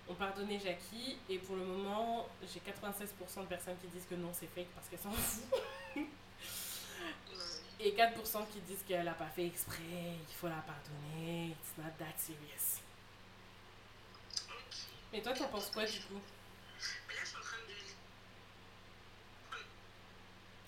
[0.09, 1.19] euh, ont pardonné Jackie.
[1.29, 4.89] Et pour le moment, j'ai 96% de personnes qui disent que non, c'est fake parce
[4.89, 5.55] qu'elles s'en foutent.
[7.81, 9.77] Et 4% qui disent qu'elle n'a pas fait exprès,
[10.29, 12.81] il faut la pardonner, it's not that serious.
[15.13, 16.21] Mais toi, t'en penses quoi du coup?
[17.09, 17.75] Mais là, je suis en train de.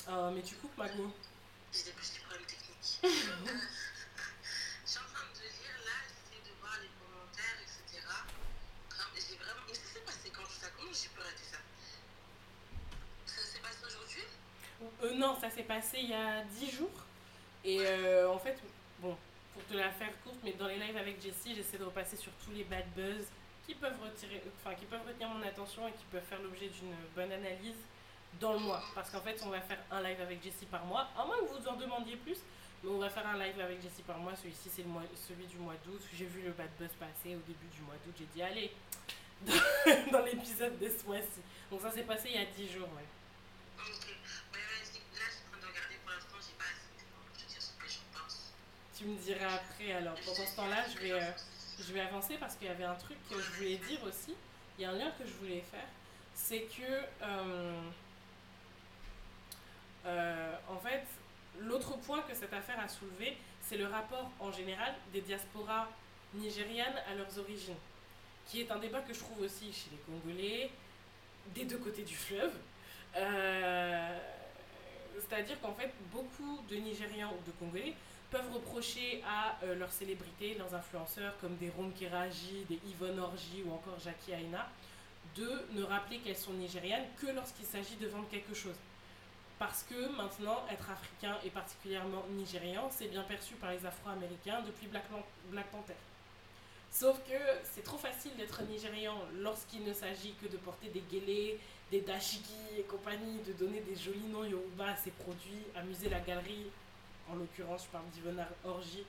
[0.09, 1.13] Oh, mais tu coupes, Magno.
[1.73, 3.01] J'ai des petits problèmes techniques.
[3.03, 3.07] Euh,
[4.85, 8.03] je suis en train de lire là, j'essaie de voir les commentaires, etc.
[8.89, 9.63] Comme- J'ai vraiment.
[9.69, 11.59] Mais ça s'est passé quand ça Comment j'ai pu rater ça
[13.27, 14.25] Ça s'est passé aujourd'hui
[15.03, 16.91] Euh, non, ça s'est passé il y a 10 jours.
[17.65, 18.59] Et euh, en fait,
[19.01, 19.17] bon,
[19.53, 22.33] pour te la faire courte, mais dans les lives avec Jessie, j'essaie de repasser sur
[22.45, 23.27] tous les bad buzz
[23.67, 26.95] qui peuvent, retirer, enfin, qui peuvent retenir mon attention et qui peuvent faire l'objet d'une
[27.15, 27.77] bonne analyse
[28.41, 28.83] dans le mois.
[28.95, 31.61] Parce qu'en fait, on va faire un live avec Jessie par mois, à moins que
[31.61, 32.39] vous en demandiez plus.
[32.83, 34.35] Mais on va faire un live avec Jessie par mois.
[34.35, 36.01] Celui-ci, c'est le mois, celui du mois d'août.
[36.17, 38.15] J'ai vu le bad buzz passer au début du mois d'août.
[38.19, 38.73] J'ai dit, allez,
[39.43, 41.41] dans, dans l'épisode de ce mois-ci.
[41.71, 43.05] Donc ça s'est passé il y a 10 jours, ouais.
[43.79, 44.07] Ok.
[44.53, 47.25] Mais vas-y, là, je suis en train de regarder pour l'instant, j'ai pas assez pour
[47.33, 48.53] te dire ce que j'en pense.
[49.01, 49.93] Tu me diras après.
[49.93, 51.31] Alors, pendant ce temps-là, je vais, euh,
[51.79, 54.35] je vais avancer parce qu'il y avait un truc que je voulais dire aussi.
[54.77, 55.89] Il y a un lien que je voulais faire.
[56.35, 56.83] C'est que,
[57.23, 57.81] euh,
[60.05, 61.07] euh, en fait,
[61.61, 65.89] l'autre point que cette affaire a soulevé, c'est le rapport en général des diasporas
[66.35, 67.79] nigérianes à leurs origines,
[68.45, 70.71] qui est un débat que je trouve aussi chez les Congolais,
[71.55, 72.53] des deux côtés du fleuve.
[75.19, 77.95] C'est-à-dire qu'en fait, beaucoup de Nigérians ou de Congolais
[78.31, 83.63] peuvent reprocher à euh, leurs célébrités, leurs influenceurs comme des Ron Keraji, des Yvonne Orji
[83.67, 84.69] ou encore Jackie Aina,
[85.37, 88.77] de ne rappeler qu'elles sont nigérianes que lorsqu'il s'agit de vendre quelque chose.
[89.59, 94.87] Parce que maintenant, être africain et particulièrement nigérian, c'est bien perçu par les Afro-Américains depuis
[94.87, 95.05] Black,
[95.71, 95.95] Panther.
[96.91, 101.61] Sauf que c'est trop facile d'être nigérian lorsqu'il ne s'agit que de porter des guélés,
[101.91, 106.21] des dashiki et compagnie, de donner des jolis noms yoruba à ses produits, amuser la
[106.21, 106.71] galerie,
[107.31, 109.05] en l'occurrence je parle d'Yvonne Orji,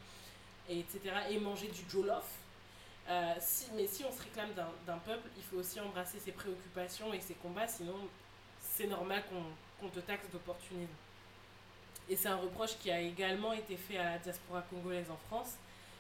[0.70, 1.00] et etc.
[1.30, 2.26] et manger du jollof.
[3.10, 4.52] Euh, si, mais si on se réclame
[4.86, 7.96] d'un peuple, il faut aussi embrasser ses préoccupations et ses combats, sinon
[8.62, 9.24] c'est normal
[9.80, 10.94] qu'on te taxe d'opportunisme.
[12.10, 15.56] Et c'est un reproche qui a également été fait à la diaspora congolaise en France.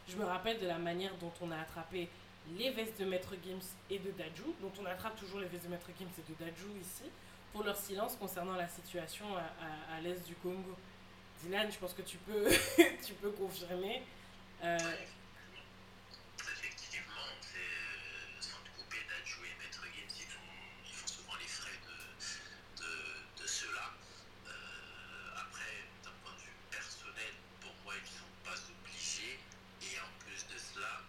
[0.07, 2.09] Je me rappelle de la manière dont on a attrapé
[2.57, 5.69] les vestes de Maître Gims et de Dajou, dont on attrape toujours les vestes de
[5.69, 7.09] Maître Gims et de Dajou ici,
[7.53, 10.75] pour leur silence concernant la situation à l'est du Congo.
[11.43, 12.47] Dylan, je pense que tu peux,
[13.05, 14.03] tu peux confirmer.
[14.63, 14.77] Euh,
[16.39, 20.51] Effectivement, c'est euh, sans te couper d'adjouer Maître Gims, ils font,
[20.85, 23.89] ils font souvent les frais de, de, de cela.
[24.47, 29.39] Euh, après, d'un point de vue personnel, pour moi, ils ne sont pas obligés.
[29.81, 31.01] Et en plus de cela,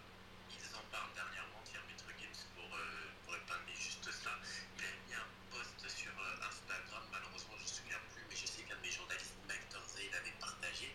[0.49, 2.81] ils en parlent dernièrement, tiens, Maître Gims, pour, euh,
[3.25, 4.33] pour épingler juste cela.
[4.77, 8.35] Il a mis un post sur euh, Instagram, malheureusement, je ne me souviens plus, mais
[8.37, 10.89] je sais qu'un de mes journalistes, Mike Dorsey, l'avait partagé,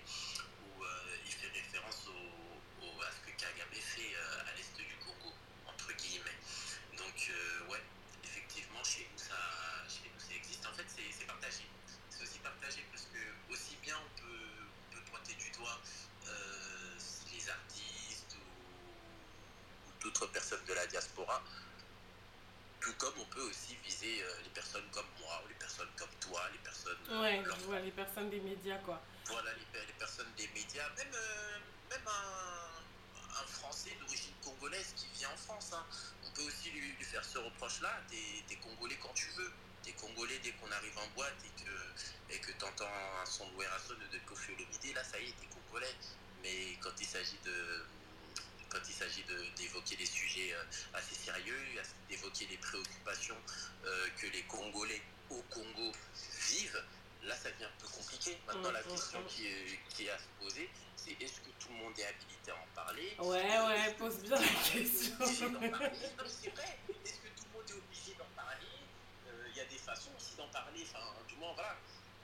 [0.67, 3.11] où euh, il fait référence au, au- à
[20.03, 21.43] d'autres personnes de la diaspora.
[22.81, 26.09] Tout comme on peut aussi viser euh, les personnes comme moi, ou les personnes comme
[26.21, 26.97] toi, les personnes.
[27.11, 27.59] euh, Ouais, blanches.
[27.61, 29.01] je vois les personnes des médias, quoi.
[29.27, 31.59] Voilà, les, personnes des médias, même, euh,
[31.91, 35.71] même un, Français d'origine congolaise qui vient en France.
[35.73, 35.85] hein.
[36.27, 37.93] On peut aussi lui, faire ce reproche-là.
[38.11, 39.51] T'es Congolais quand tu veux.
[39.83, 42.93] T'es Congolais dès qu'on arrive en boîte et que et que t'entends
[43.23, 45.95] un son de Werason de Kofi Olomide, là, ça y est, t'es Congolais.
[46.43, 47.85] Mais quand il s'agit de
[48.69, 49.25] quand il s'agit
[49.57, 51.57] d'évoquer des sujets euh, assez sérieux,
[52.11, 53.39] d'évoquer les préoccupations
[53.87, 55.93] euh, que les Congolais au Congo
[56.51, 56.83] vivent,
[57.29, 58.39] là ça devient un peu compliqué.
[58.47, 61.77] Maintenant la question qui est, qui est à se poser, c'est est-ce que tout le
[61.77, 63.15] monde est habilité à en parler?
[63.19, 65.15] Ouais, ouais, pose bien la question.
[65.27, 68.67] c'est vrai, est-ce que tout le monde est obligé d'en parler?
[69.29, 71.77] Euh, Il y a des façons aussi d'en parler, enfin du moins voilà.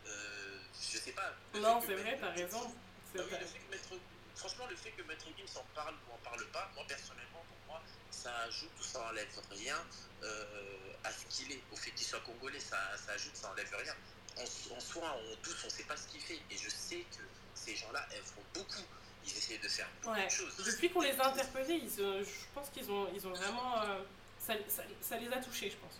[0.06, 1.32] Euh, je sais pas.
[1.54, 2.62] Non, c'est vrai, t'as raison.
[2.66, 2.70] ah
[3.12, 3.40] C'est oui, vrai.
[3.40, 4.00] le fait que Maître-
[4.36, 7.58] franchement, le fait que Maître Gims en parle ou en parle pas, moi personnellement, pour
[7.66, 9.76] moi, ça ajoute ou ça enlève rien
[10.22, 11.60] euh, à ce qu'il est.
[11.72, 13.94] Au fait qu'il soit congolais, ça, ça ajoute, ça enlève rien.
[14.36, 16.40] En, en soi, on tous, on sait pas ce qu'il fait.
[16.50, 17.22] Et je sais que
[17.54, 18.82] ces gens-là œuvrent beaucoup.
[19.26, 20.26] Ils essaient de faire beaucoup Ouais.
[20.26, 20.56] de choses.
[20.56, 23.82] Depuis qu'on les a interpellés, ils, euh, je pense qu'ils ont, ils ont vraiment.
[23.82, 24.02] euh,
[24.38, 25.94] ça, ça, ça les a touchés, je pense.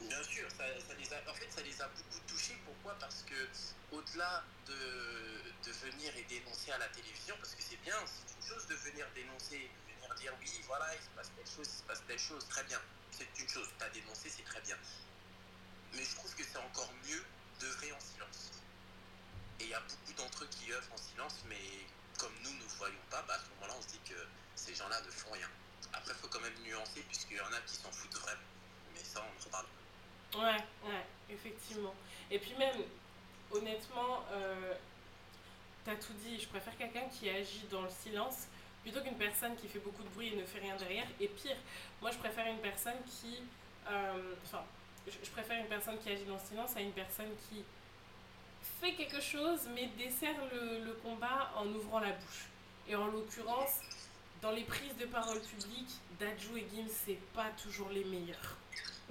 [0.00, 2.56] Bien sûr, ça, ça les a, en fait, ça les a beaucoup touchés.
[2.64, 2.94] Pourquoi?
[2.98, 3.48] Parce que
[3.92, 4.72] au-delà de,
[5.66, 8.74] de venir et dénoncer à la télévision, parce que c'est bien, c'est une chose de
[8.76, 12.02] venir dénoncer, de venir dire oui, voilà, il se passe telle chose, il se passe
[12.08, 12.80] telle chose, très bien.
[13.12, 14.76] C'est une chose, tu as dénoncé, c'est très bien.
[15.94, 17.22] Mais je trouve que c'est encore mieux
[17.60, 18.50] d'œuvrer en silence.
[19.60, 21.60] Et il y a beaucoup d'entre eux qui œuvrent en silence, mais
[22.18, 24.14] comme nous ne voyons pas, bah, à ce moment-là, on se dit que
[24.54, 25.48] ces gens-là ne font rien.
[25.92, 28.40] Après, il faut quand même nuancer, puisqu'il y en a qui s'en foutent vraiment.
[28.94, 29.66] Mais ça, on en reparle.
[30.34, 31.94] Ouais, ouais, effectivement.
[32.30, 32.82] Et puis même,
[33.50, 34.74] honnêtement, euh,
[35.84, 36.38] t'as tout dit.
[36.40, 38.46] Je préfère quelqu'un qui agit dans le silence
[38.82, 41.06] plutôt qu'une personne qui fait beaucoup de bruit et ne fait rien derrière.
[41.20, 41.56] Et pire,
[42.00, 43.42] moi je préfère une personne qui...
[43.88, 44.64] euh, Enfin,
[45.22, 47.64] je préfère une personne qui agit dans le silence à une personne qui
[48.80, 52.46] fait quelque chose mais dessert le, combat en ouvrant la bouche.
[52.88, 53.80] Et en l'occurrence,
[54.40, 58.56] dans les prises de parole publiques, Dadju et Gims, c'est pas toujours les meilleurs.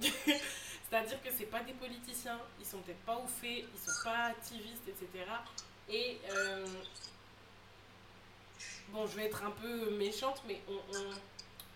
[0.00, 4.24] C'est-à-dire que c'est pas des politiciens, ils sont peut-être pas au fait, ils sont pas
[4.26, 5.24] activistes, etc.
[5.90, 6.66] Et euh,
[8.88, 10.80] bon, je vais être un peu méchante, mais on-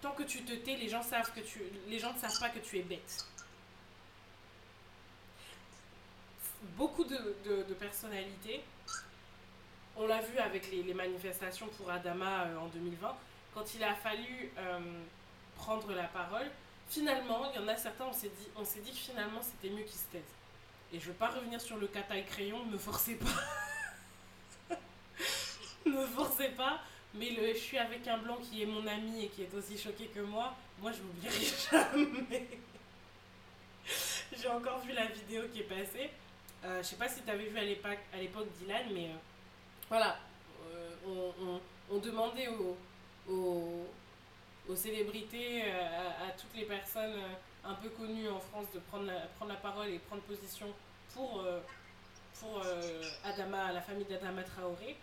[0.01, 2.49] tant que tu te tais, les gens savent que tu, les gens ne savent pas
[2.49, 3.27] que tu es bête.
[6.77, 8.63] Beaucoup de, personnalités,
[9.97, 13.15] on l'a vu avec les, manifestations pour Adama euh, en 2020,
[13.55, 14.79] quand il a fallu euh,
[15.57, 16.47] prendre la parole,
[16.89, 19.75] finalement, il y en a certains, on s'est dit, on s'est dit que finalement c'était
[19.75, 20.23] mieux qu'ils se taisent.
[20.93, 24.77] Et je veux pas revenir sur le kata crayon, ne forcez pas.
[25.87, 26.81] ne forcez pas.
[27.15, 30.07] Mais je suis avec un blanc qui est mon ami et qui est aussi choqué
[30.07, 32.49] que moi, moi je m'oublierai jamais.
[34.35, 36.11] J'ai encore vu la vidéo qui est passée.
[36.65, 39.17] Euh, je sais pas si tu avais vu à l'époque, Dylan, mais euh,
[39.89, 40.17] voilà.
[40.69, 41.29] Euh,
[41.91, 42.49] on, demandait
[43.29, 43.87] aux,
[44.77, 47.17] célébrités, euh, à, toutes les personnes
[47.65, 50.69] un peu connues en France de prendre la, parole et prendre position
[51.15, 51.45] pour,
[53.25, 54.97] Adama, la famille d'Adama Traoré.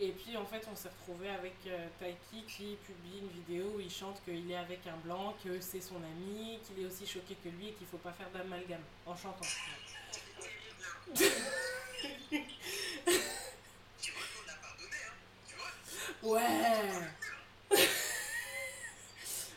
[0.00, 1.54] Et puis en fait on s'est retrouvé avec
[1.98, 5.80] Taiki qui publie une vidéo où il chante qu'il est avec un blanc, que c'est
[5.80, 9.16] son ami, qu'il est aussi choqué que lui et qu'il faut pas faire d'amalgame en
[9.16, 9.46] chantant.
[16.22, 16.40] Ouais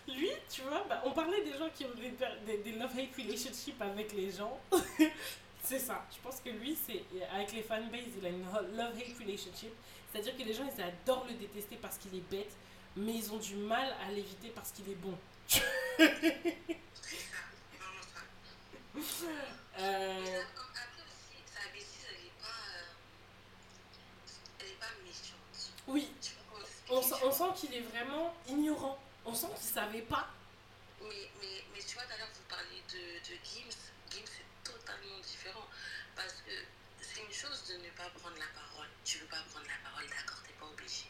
[0.08, 2.12] Lui, tu vois, bah, on parlait des gens qui ont des,
[2.45, 4.60] des, des love-hate relationships avec les gens.
[5.64, 6.06] c'est ça.
[6.12, 8.43] Je pense que lui, c'est avec les fanbases, il a une
[8.76, 9.72] love-hate relationship.
[10.12, 12.52] C'est-à-dire que les gens, ils adorent le détester parce qu'il est bête,
[12.97, 15.18] mais ils ont du mal à l'éviter parce qu'il est bon.
[19.80, 22.62] Euh, Mais là, comme- après aussi, sa bêtise, elle est pas.
[22.76, 22.84] euh,
[24.60, 25.72] elle est pas méchante.
[25.88, 29.00] oui, Tu vois comment on, on sent qu'il est vraiment ignorant.
[29.26, 30.28] On sent qu'il savait pas.
[31.02, 33.78] Mais, mais, mais tu vois, d'ailleurs, vous parlez de, de Gims.
[34.12, 35.66] Gims, c'est totalement différent.
[36.16, 36.52] Parce que
[37.02, 38.88] c'est une chose de ne pas prendre la parole.
[39.06, 41.06] Tu veux pas prendre la parole, d'accord, t'es pas obligé.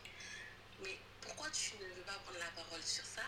[0.83, 3.23] Mais pourquoi tu ne veux pas prendre la parole sur ça?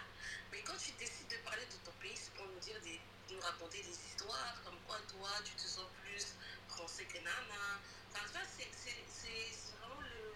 [0.51, 2.99] Mais quand tu décides de parler de ton pays, c'est pour nous dire des,
[3.33, 6.35] nous raconter des histoires, comme quoi toi, tu te sens plus
[6.69, 7.81] français que nana.
[8.11, 10.33] Enfin, tu vois, c'est c'est- c'est- c'est vraiment le,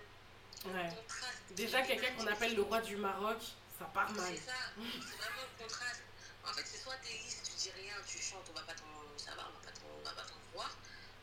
[0.68, 0.90] le Ouais.
[0.96, 1.44] contraste.
[1.56, 3.40] Déjà, quelqu'un qu'on appelle le roi du Maroc,
[3.80, 4.26] ça part mal.
[4.36, 6.04] C'est ça, c'est vraiment le contraste.
[6.46, 8.86] En fait, c'est soit t'es lisse, tu dis rien, tu chantes, on va pas t'en,
[9.18, 10.72] ça va, on va pas t'en, on va pas t'en voir.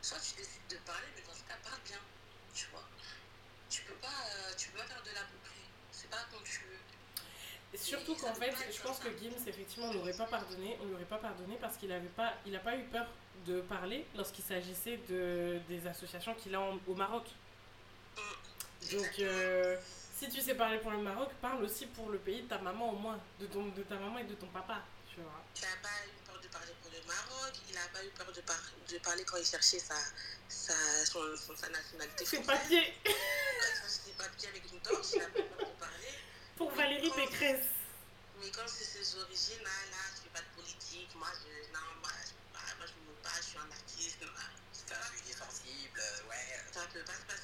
[0.03, 1.99] Soit tu décides de parler, mais dans ce cas, parle bien,
[2.55, 2.85] tu vois.
[3.71, 5.51] Tu peux pas, euh, tu peux pas faire de la boucle.
[5.93, 7.79] C'est pas comme tu veux.
[7.79, 10.79] Surtout qu'en fait, je pense que Gims, effectivement, on n'aurait pas pardonné.
[10.81, 13.07] On lui aurait pas pardonné parce qu'il avait pas, il a pas eu peur
[13.47, 17.25] de parler lorsqu'il s'agissait de, des associations qu'il a en- au Maroc.
[18.93, 19.77] Donc, euh,
[20.19, 22.91] si tu sais parler pour le Maroc, parle aussi pour le pays de ta maman
[22.93, 24.83] au moins, de, ton, de ta maman et de ton papa,
[25.13, 25.43] tu vois.
[25.57, 28.31] Il n'a pas eu peur de parler pour le Maroc, il n'a pas eu peur
[28.33, 29.97] de, par- de parler quand il cherchait sa,
[30.49, 30.75] sa,
[31.07, 32.61] son, son- sa nationalité C'est française.
[32.63, 35.79] papier Quand il cherchait ses papiers avec une torche, il n'a pas eu peur de
[35.81, 36.15] parler.
[36.57, 37.67] pour Valérie Pécresse.
[38.41, 41.81] Mais quand c'est ses origines, là, là, je fais pas de politique, moi, je, non,
[42.03, 44.29] moi, je, pas- moi, je me pas, je suis un artiste, non,
[44.73, 46.61] C'est un sujet sensible, euh, ouais.
[46.73, 47.44] ça peut pas se passer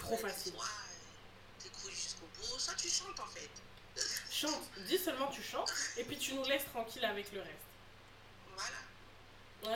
[0.00, 0.52] Trop facile.
[0.52, 3.50] Soit euh, t'écoutes jusqu'au bout, soit tu chantes, en fait.
[4.30, 7.66] Chante, dis seulement tu chantes, et puis tu nous laisses tranquille avec le reste.
[8.54, 8.76] Voilà.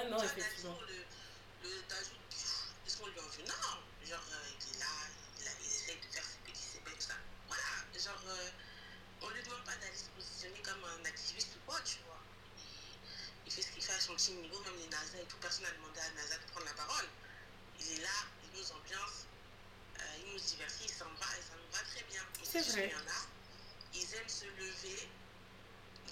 [0.02, 0.78] Ouais, non, Toi, effectivement.
[0.88, 1.82] le, le
[2.86, 3.42] est-ce qu'on lui en veut?
[3.44, 4.86] Non, genre, euh, il est là,
[5.40, 7.14] il, a, il essaye de faire ses petits sébecs, ça.
[7.48, 7.64] Voilà,
[7.98, 8.50] genre, euh,
[9.22, 12.20] on lui demande pas d'aller se positionner comme un activiste ou quoi, tu vois.
[12.58, 12.64] Il,
[13.46, 15.64] il fait ce qu'il fait à son petit niveau, même les NASA et tout, personne
[15.64, 17.06] n'a demandé à NASA de prendre la parole.
[17.80, 19.26] Il est là, il nous ambiance,
[20.34, 22.22] nous divertit, s'en va et ça nous va très bien.
[22.42, 22.92] C'est ces vrai.
[23.94, 25.08] ils aiment se lever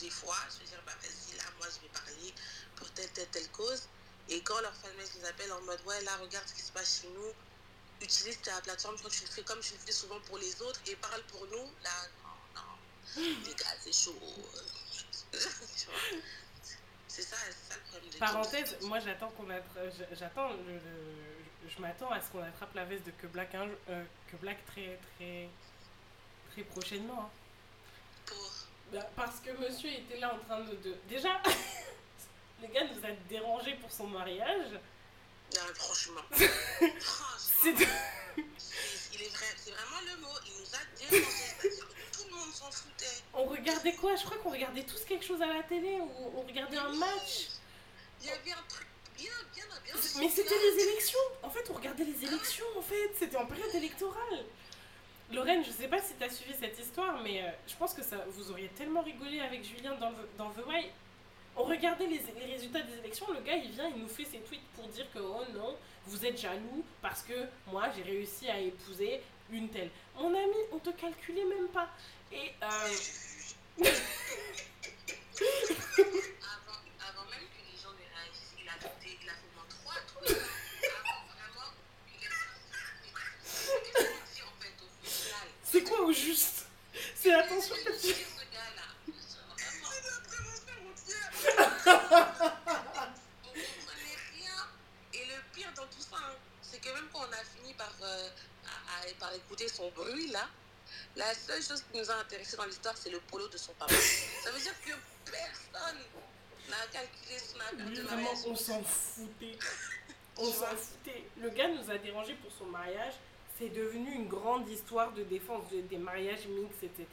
[0.00, 2.34] des fois, se dire, bah vas-y, là, moi, je vais parler
[2.76, 3.82] pour telle, telle, telle cause.
[4.28, 7.00] Et quand leur fanbase les appelle en mode, ouais, là, regarde ce qui se passe
[7.02, 7.32] chez nous,
[8.00, 10.38] utilise ta plateforme, je crois que tu le fais comme tu le fais souvent pour
[10.38, 11.90] les autres et parle pour nous, là,
[12.24, 14.18] non, non, les gars, c'est chaud.
[17.08, 21.41] C'est ça, c'est ça le problème de Parenthèse, moi j'attends qu'on attrape, j'attends le, le-
[21.68, 24.98] je m'attends à ce qu'on attrape la veste de que Black euh, que Black très
[25.16, 25.48] très
[26.52, 27.22] très prochainement.
[27.22, 27.30] hein.
[28.26, 28.50] Pour...
[28.92, 31.40] Bah, parce que monsieur était là en train de, de- déjà
[32.62, 34.72] le gars nous a dérangé pour son mariage.
[35.54, 36.20] Non, mais franchement.
[37.00, 37.36] Franchement.
[37.38, 37.88] c'est-
[39.14, 40.28] Il est vrai, c'est vraiment le mot.
[40.46, 41.26] Il nous a dérangé.
[41.60, 43.22] C'est-à-dire que tout le monde s'en foutait.
[43.34, 44.14] on regardait quoi?
[44.16, 47.48] Je crois qu'on regardait tous quelque chose à la télé ou on regardait un match.
[48.22, 48.86] Il y avait un truc.
[50.18, 51.18] Mais c'était les élections.
[51.42, 52.64] En fait, on regardait les élections.
[52.76, 54.44] En fait, c'était en période électorale.
[55.32, 58.02] Lorraine, je sais pas si tu as suivi cette histoire, mais euh, je pense que
[58.02, 60.90] ça, vous auriez tellement rigolé avec Julien dans, The- dans The Why.
[61.56, 64.38] On regardait les, les résultats des élections, le gars il vient, il nous fait ses
[64.40, 65.76] tweets pour dire que oh non,
[66.06, 67.34] vous êtes jaloux parce que
[67.66, 69.20] moi j'ai réussi à épouser
[69.50, 69.90] une telle.
[70.16, 71.88] Mon ami, on te calculait même pas.
[72.32, 73.84] Et euh,
[75.42, 78.88] Avant, avant même que les gens ne réagissent, il a, fait,
[79.22, 80.36] il a fait moins trois trucs.
[80.36, 82.36] Avant vraiment que quelqu'un-
[83.82, 86.66] Qu'est-ce qu'on dit en fait au final c'est quoi au juste?
[87.16, 88.08] C'est attention que tu...
[88.08, 88.82] c'est, ce gars-là
[92.32, 94.66] On comprenait rien.
[95.14, 97.92] Et le pire dans tout ça, hein, c'est que même quand on a fini par,
[98.02, 98.28] euh,
[98.66, 100.46] à- à- par écouter son bruit là,
[101.16, 103.94] la seule chose qui nous a intéressé dans l'histoire, c'est le polo de son papa.
[104.44, 104.92] Ça veut dire que
[105.30, 105.98] personne
[106.68, 109.58] n'a calculé son affaire de vraiment, on s'en foutait.
[110.38, 111.24] On s'en foutait.
[111.36, 113.12] Le gars nous a dérangé pour son mariage.
[113.62, 117.06] C'est devenu une grande histoire de défense de- des mariages mixtes, etc.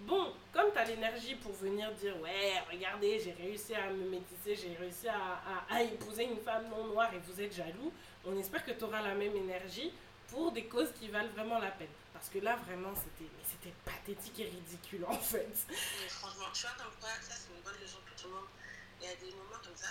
[0.00, 4.56] Bon, comme tu as l'énergie pour venir dire Ouais, regardez, j'ai réussi à me métisser,
[4.56, 5.14] j'ai réussi à,
[5.68, 7.92] à- à épouser une femme non noire et vous êtes jaloux,
[8.24, 9.92] on espère que tu auras la même énergie
[10.28, 11.92] pour des causes qui valent vraiment la peine.
[12.14, 15.52] Parce que là, vraiment, c'était c'était pathétique et ridicule en fait.
[15.68, 18.48] Mais franchement, tu vois comme quoi, ça c'est une bonne leçon pour tout le monde.
[19.02, 19.88] Il y a des moments comme ça,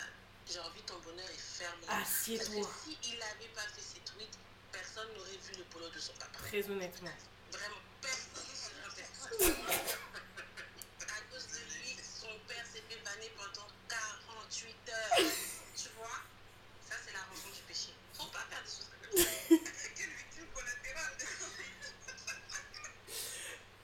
[0.50, 4.40] j'ai envie ton bonheur est que Assieds-toi, s'il n'avait pas fait ses tweets,
[4.74, 6.32] personne n'aurait vu le polo de son papa.
[6.44, 7.12] très honnêtement.
[7.52, 9.54] Vraiment, personne.
[11.02, 15.32] À cause de lui, son père s'est fait banner pendant 48 heures.
[15.78, 16.18] Tu vois?
[16.90, 17.94] Ça, c'est la rançon du péché.
[18.14, 19.30] Faut pas faire des choses comme ça.
[19.96, 21.14] Quelle victime collatérale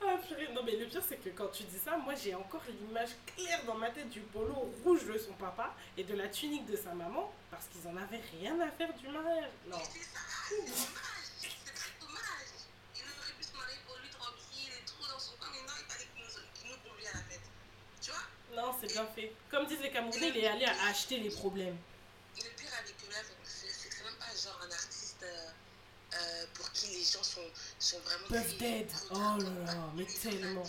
[0.02, 2.62] Ah purée, non mais le pire c'est que quand tu dis ça, moi j'ai encore
[2.68, 6.64] l'image claire dans ma tête du polo rouge de son papa et de la tunique
[6.66, 9.50] de sa maman parce qu'ils en avaient rien à faire du mariage.
[9.66, 9.76] Non.
[10.50, 11.26] C'est dommage.
[11.40, 12.50] C'est très dommage.
[12.96, 15.74] Il aurait pu se marier pour lui tranquille et tout dans son coin, mais non,
[15.78, 17.46] il fallait qu'il nous, convie à la fête.
[18.02, 18.26] Tu vois
[18.56, 19.32] Non, c'est bien fait.
[19.50, 21.78] Comme disent les Camerounais, il est allé à acheter les problèmes.
[22.36, 25.50] Le pire avec eux là, c'est c'est que c'est même pas genre un artiste euh,
[26.14, 27.46] euh, pour qui les gens sont,
[27.78, 28.26] sont vraiment.
[28.28, 30.64] Puff pro- Oh là là, mais tellement.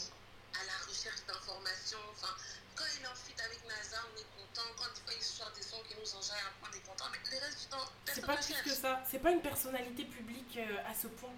[0.54, 2.00] À la recherche d'informations.
[2.12, 2.34] Enfin,
[2.76, 4.68] quand il est en fuite avec NASA, on est content.
[4.78, 7.06] Quand des fois il sort des sons qui nous enjaillent, on est content.
[7.12, 7.88] Mais le reste du temps,
[8.22, 9.04] C'est pas plus que ça.
[9.10, 11.34] C'est pas une personnalité publique euh, à ce point.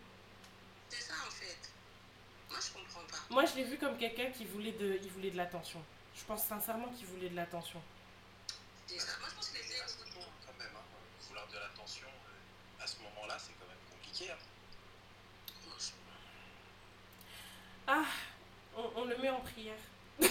[0.89, 1.57] C'est ça en fait.
[2.49, 3.17] Moi je comprends pas.
[3.34, 5.81] Moi je l'ai vu comme quelqu'un qui voulait de, il voulait de l'attention.
[6.15, 7.81] Je pense sincèrement qu'il voulait de l'attention.
[8.88, 9.13] C'est ça.
[9.19, 10.67] Moi je pense assez bon, quand même.
[10.75, 10.84] hein.
[11.27, 14.31] Vouloir de l'attention, euh, à ce moment-là, c'est quand même compliqué.
[14.31, 14.38] hein.
[17.88, 18.05] Ah,
[18.77, 19.79] on, on le met en prière.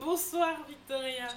[0.00, 1.28] Bonsoir Victoria.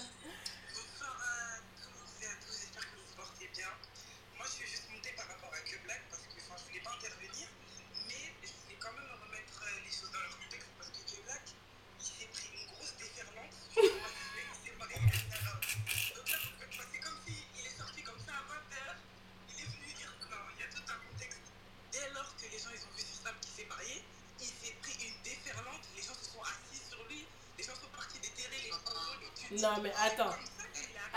[29.66, 30.36] Non mais attends.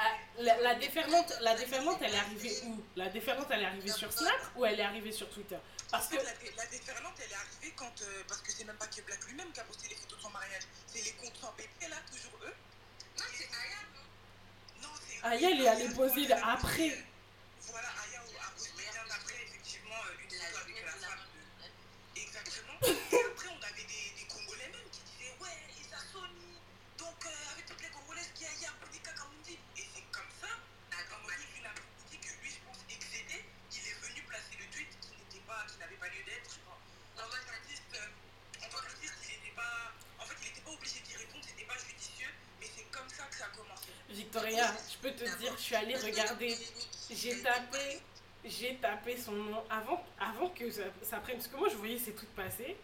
[0.01, 2.81] Ah, la, la déferlante, la déferlante, elle est arrivée où?
[2.95, 5.59] La déferlante, elle est arrivée sur Snap ou elle est arrivée sur Twitter?
[5.91, 7.93] Parce En que la, dé- la déferlante, elle est arrivée quand.
[8.03, 10.23] euh, parce que c'est même pas que Black lui-même qui a posté les photos de
[10.23, 10.63] son mariage.
[10.87, 12.55] C'est les comptes sans PP, là, toujours eux.
[13.19, 15.27] Non, c'est Aya, non Non, c'est.
[15.27, 17.05] Aya, elle est allée poser après.
[44.39, 46.57] Victoria, je peux te dire, je suis allée regarder,
[47.11, 48.01] j'ai tapé,
[48.45, 52.13] j'ai tapé son nom avant, avant que ça, prenne, parce que moi je voyais ces
[52.13, 52.77] trucs passer.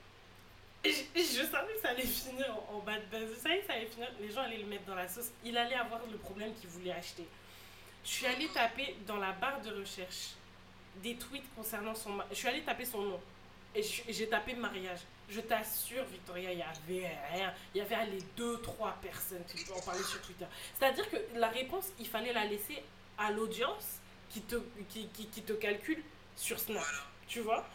[0.84, 3.30] Je, savais que ça allait finir en, en bad buzz.
[3.34, 5.30] Je savais que ça allait finir, les gens allaient le mettre dans la sauce.
[5.42, 7.26] Il allait avoir le problème qu'il voulait acheter.
[8.04, 10.34] Je suis allée taper dans la barre de recherche
[11.02, 13.20] des tweets concernant son Je suis allée taper son nom.
[13.74, 15.00] Et j'ai tapé mariage.
[15.28, 17.52] Je t'assure, Victoria, il y avait rien.
[17.74, 20.46] Il y avait allez, deux, trois personnes qui en parlaient sur Twitter.
[20.78, 22.82] C'est-à-dire que la réponse, il fallait la laisser
[23.16, 24.00] à l'audience
[24.30, 24.56] qui te,
[24.90, 26.02] qui, qui, qui te calcule
[26.36, 26.82] sur Snap.
[27.26, 27.66] Tu vois?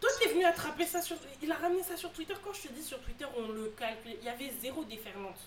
[0.00, 1.16] Toi, t'es venu attraper ça sur.
[1.42, 2.34] Il a ramené ça sur Twitter.
[2.44, 4.16] Quand je te dis sur Twitter, on le calcule.
[4.20, 5.40] Il y avait zéro déferlante.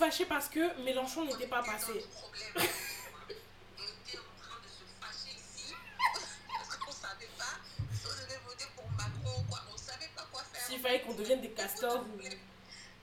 [0.00, 1.92] Fâchés parce que Mélenchon n'était pas passé.
[10.66, 12.16] S'il fallait qu'on devienne des castors ou.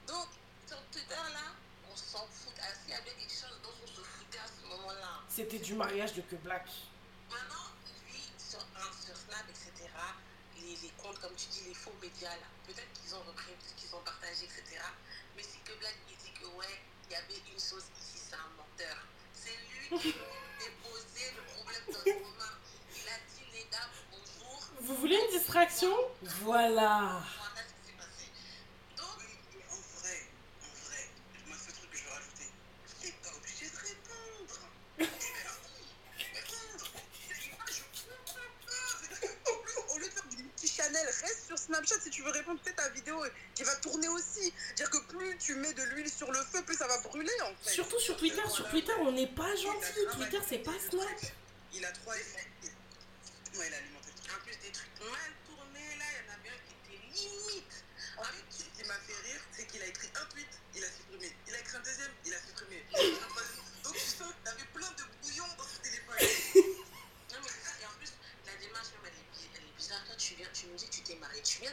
[0.08, 0.26] Donc,
[0.66, 1.54] sur Twitter, là,
[1.92, 2.54] on s'en fout.
[2.82, 5.20] S'il y avait quelque chose dont on se foutait à ce moment-là.
[5.28, 6.66] C'était du mariage de que Black.
[7.30, 7.68] Maintenant,
[8.10, 9.70] lui, sur, Snap, etc.,
[10.56, 13.76] les, les comptes, comme tu dis, les faux médias, là, peut-être qu'ils ont repris, peut-être
[13.76, 14.80] qu'ils ont partagé, etc.
[15.38, 18.34] Mais si que Black il dit que, ouais, il y avait une chose ici, c'est
[18.34, 18.96] un menteur.
[19.32, 22.58] C'est lui qui a déposé le problème dans ses mains.
[22.90, 24.60] Il a dit, les gars, bonjour.
[24.80, 25.94] Vous voulez une distraction?
[26.42, 27.22] Voilà.
[27.38, 28.26] Voilà ce qui s'est passé.
[28.96, 29.14] Donc,
[29.54, 30.26] Mais en vrai,
[30.60, 31.06] en vrai,
[31.46, 32.50] moi, ce truc que je veux rajouter,
[32.98, 34.58] il n'est pas obligé de répondre.
[34.98, 36.86] Eh ben, répondre.
[36.98, 39.52] Moi, je comprends pas.
[39.52, 42.58] En plus, au lieu de faire du multi-channel, reste sur Snapchat si tu veux répondre,
[42.64, 43.22] fais ta vidéo
[43.54, 44.52] qui va tourner aussi.
[44.76, 47.54] Dire que plus tu mets de l'huile sur le feu, plus ça va brûler en
[47.62, 47.70] fait.
[47.70, 48.42] Surtout sur Twitter.
[48.48, 50.06] Sur Twitter, on n'est pas gentil.
[50.16, 51.06] Twitter, c'est pas Snap.
[51.74, 52.46] Il a trois effets.
[53.58, 53.80] Ouais, il a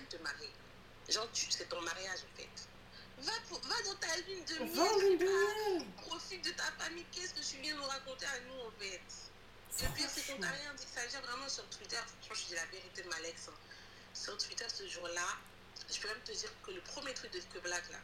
[0.05, 0.51] te marier.
[1.09, 2.49] Genre, tu- c'est ton mariage, en fait.
[3.19, 5.85] Va, pour- va dans ta lune de miel.
[6.01, 7.05] Profite de ta famille.
[7.11, 9.01] Qu'est-ce que tu viens nous raconter à nous, en fait?
[9.81, 10.85] Le pire, c'est qu'on t'a rien dit.
[10.93, 11.97] Ça gère vraiment sur Twitter.
[12.21, 13.47] Franchement, je dis la vérité, Malex.
[13.49, 13.53] hein.
[14.13, 15.27] Sur Twitter, ce jour-là,
[15.93, 17.97] je peux même te dire que le premier truc de Que Black, là,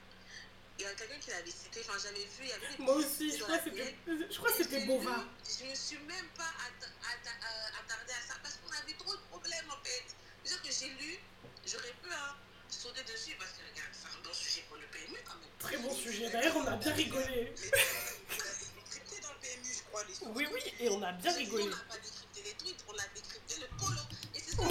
[0.77, 1.81] il y a quelqu'un qui l'avait cité.
[1.87, 4.27] Enfin, j'avais vu, il y avait des Moi aussi, je crois que c'était, télé.
[4.29, 5.23] je crois que c'était Bova.
[5.47, 9.69] Je me suis même pas euh, attardée à ça parce qu'on avait trop de problèmes
[9.71, 10.03] en fait.
[10.43, 11.19] C'est-à-dire que j'ai lu,
[11.65, 12.35] j'aurais pu hein,
[12.69, 15.49] sauter dessus parce que regarde, c'est un bon sujet pour le PMU quand même.
[15.59, 16.29] Très bon sujet.
[16.29, 17.53] D'ailleurs, on a bien rigolé.
[17.55, 20.31] Décrypté dans le PMU, je crois, les sources.
[20.35, 21.65] Oui, oui, et on a bien On rigolé.
[21.65, 24.01] n'a pas décrypté les tweets, on a décrypté le polo.
[24.35, 24.63] Et c'est ça.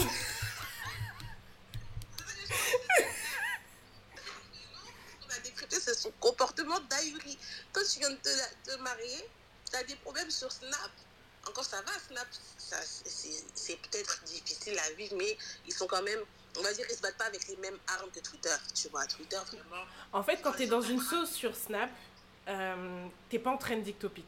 [5.25, 7.39] On a décrypté, c'est son comportement d'ahuri.
[7.73, 8.31] Quand tu viens de te,
[8.71, 9.25] te marier,
[9.71, 10.91] tu as des problèmes sur Snap.
[11.47, 12.27] Encore ça va, Snap,
[13.05, 16.21] c'est peut-être difficile à vivre, mais ils sont quand même,
[16.59, 18.55] on va dire, ils se battent pas avec les mêmes armes que Twitter.
[18.75, 19.85] Tu vois, Twitter, vraiment.
[20.13, 21.91] En fait, quand t'es dans une sauce sur Snap,
[22.49, 24.27] euh, t'es pas en trending topic.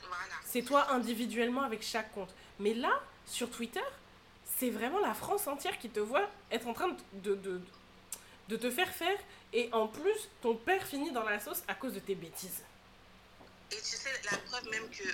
[0.00, 0.34] Voilà.
[0.44, 2.34] C'est toi individuellement avec chaque compte.
[2.58, 3.84] Mais là, sur Twitter,
[4.44, 7.60] c'est vraiment la France entière qui te voit être en train de, de,
[8.48, 9.18] de te faire faire.
[9.52, 12.62] Et en plus, ton père finit dans la sauce à cause de tes bêtises.
[13.70, 15.04] Et tu sais, la preuve même que,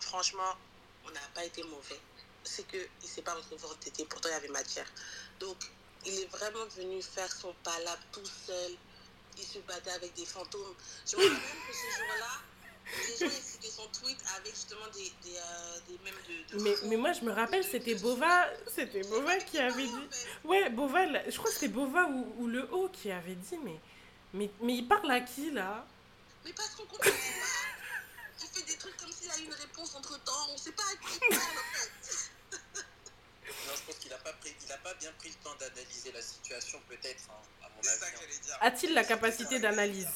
[0.00, 0.56] franchement,
[1.04, 2.00] on n'a pas été mauvais,
[2.44, 4.86] c'est qu'il ne s'est pas retrouvé entêté, pourtant il y avait matière.
[5.40, 5.56] Donc,
[6.04, 8.72] il est vraiment venu faire son palabre tout seul.
[9.38, 10.74] Il se battait avec des fantômes.
[11.10, 11.38] Je me rappelle
[11.68, 12.40] que ce jour-là,
[13.08, 16.74] les gens écrivaient son tweet avec justement des, des, euh, des mèmes de, de Mais,
[16.88, 20.08] mais moi, je me rappelle, c'était Bova, c'était Bova qui avait dit.
[20.44, 23.80] Ouais, Bova, je crois que c'était Bova ou, ou le haut qui avait dit, mais,
[24.34, 25.86] mais, mais il parle à qui là?
[26.44, 27.16] Mais parce qu'on comprend pas.
[28.42, 30.48] Il fait des trucs comme s'il a eu une réponse entre temps.
[30.50, 32.31] On sait pas à qui il parle en fait.
[33.66, 36.12] Non, je pense qu'il n'a pas, pris- il a pas bien pris le temps d'analyser
[36.12, 38.16] la situation, peut-être, hein, à mon avis.
[38.52, 38.58] hein.
[38.60, 40.08] A-t-il la capacité d'analyse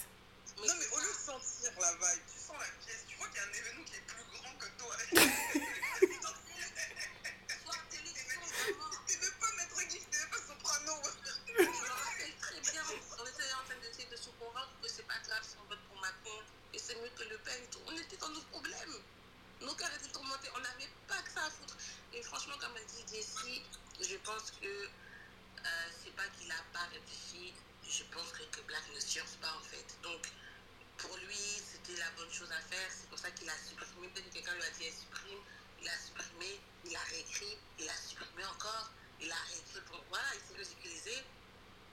[0.61, 3.29] Mais Non, mais au lieu de sentir la vibe, tu sens la pièce, tu vois
[3.29, 4.97] qu'il y a un événement qui est plus grand que toi.
[9.09, 10.93] Il veut pas mettre Guy, il veut pas soprano.
[11.47, 15.07] Je me rappelle très bien, on était en train d'essayer de se convaincre que c'est
[15.07, 16.43] pas grave si on vote pour Macron
[16.75, 17.63] et c'est mieux que Le Pen.
[17.63, 17.79] et tout.
[17.87, 18.75] On était dans nos problèmes.
[19.61, 20.49] Nos cœurs étaient tourmentés.
[20.55, 21.77] On n'avait pas que ça à foutre.
[22.13, 23.63] Et franchement, comme elle dit Jessie,
[24.01, 27.55] je pense que euh, c'est pas qu'il a pas réfléchi.
[27.89, 29.87] Je pense que, Black ne science pas en fait.
[30.03, 30.29] Donc,
[30.99, 32.89] pour lui, c'était la bonne chose à faire.
[32.91, 34.09] C'est pour ça qu'il a supprimé.
[34.09, 35.41] Peut-être que quelqu'un lui a dit elle supprime.
[35.81, 39.81] Il a supprimé, il a réécrit, il a supprimé encore, il a réécrit.
[40.09, 41.25] Voilà, il s'est ridiculisé.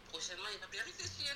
[0.09, 1.35] Prochainement, il va bien réfléchir.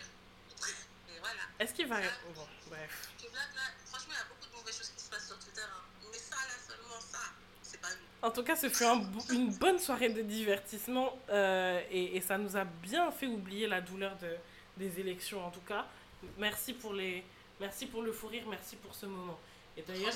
[1.19, 1.41] Voilà.
[1.59, 1.99] Est-ce qu'il va.
[2.35, 3.09] Bon, bref.
[3.19, 3.41] Que là,
[3.85, 5.61] franchement, il y a beaucoup de mauvaises choses qui se passent sur Twitter.
[5.61, 5.81] hein.
[6.11, 7.19] Mais ça, là, seulement ça,
[7.61, 8.27] c'est pas nous.
[8.27, 9.01] En tout cas, ce fut un
[9.31, 13.81] une bonne soirée de divertissement euh, et, et ça nous a bien fait oublier la
[13.81, 14.35] douleur de,
[14.77, 15.45] des élections.
[15.45, 15.85] En tout cas,
[16.37, 17.23] merci pour, les,
[17.59, 19.39] merci pour le fou rire, merci pour ce moment.
[19.75, 20.13] Et d'ailleurs,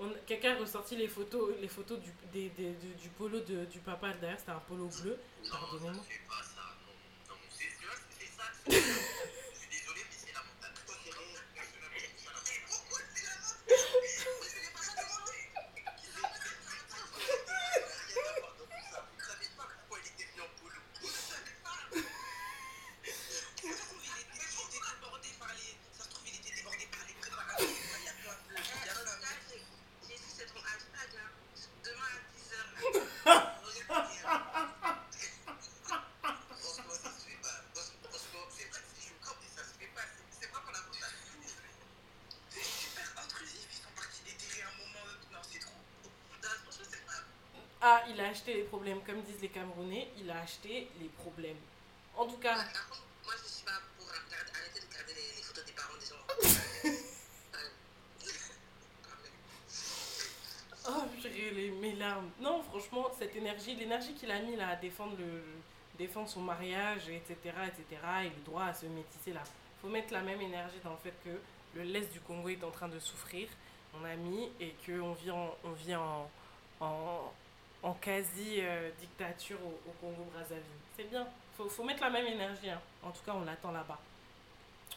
[0.00, 3.64] euh, quelqu'un a ressorti les photos, les photos du, des, des- du, du polo de,
[3.66, 4.12] du papa.
[4.20, 5.18] D'ailleurs, c'était un polo bleu.
[5.50, 6.04] Pardonnez-moi.
[48.20, 49.00] Il a acheté les problèmes.
[49.06, 51.56] Comme disent les Camerounais, il a acheté les problèmes.
[52.16, 55.42] En tout cas, Par contre, moi, je suis pas pour arrêter de regarder les, les
[55.42, 56.96] photos des parents des gens.
[60.88, 62.30] Oh, j'ai mes larmes.
[62.40, 65.42] Non, franchement, cette énergie, l'énergie qu'il a mis là à défendre, le,
[65.96, 67.36] défendre son mariage, etc.,
[67.68, 69.42] etc., et le droit à se métisser là.
[69.80, 71.38] faut mettre la même énergie dans le fait que
[71.76, 73.48] le l'Est du Congo est en train de souffrir,
[73.94, 76.28] mon ami, et qu'on vit en, on vit en,
[76.80, 77.30] en,
[77.82, 80.62] en quasi-dictature au, au Congo-Brazzaville.
[80.96, 81.26] C'est bien.
[81.56, 82.70] faut, faut mettre la même énergie.
[82.70, 82.80] hein.
[83.02, 83.98] En tout cas, on l'attend là-bas.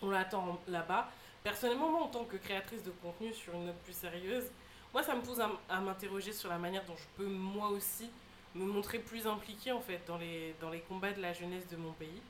[0.01, 1.09] On l'attend là-bas.
[1.43, 4.45] Personnellement, moi, en tant que créatrice de contenu sur une note plus sérieuse,
[4.93, 8.09] moi, ça me pousse à, m'interroger sur la manière dont je peux, moi aussi,
[8.55, 11.77] me montrer plus impliquée, en fait, dans les, dans les combats de la jeunesse de
[11.77, 12.21] mon pays.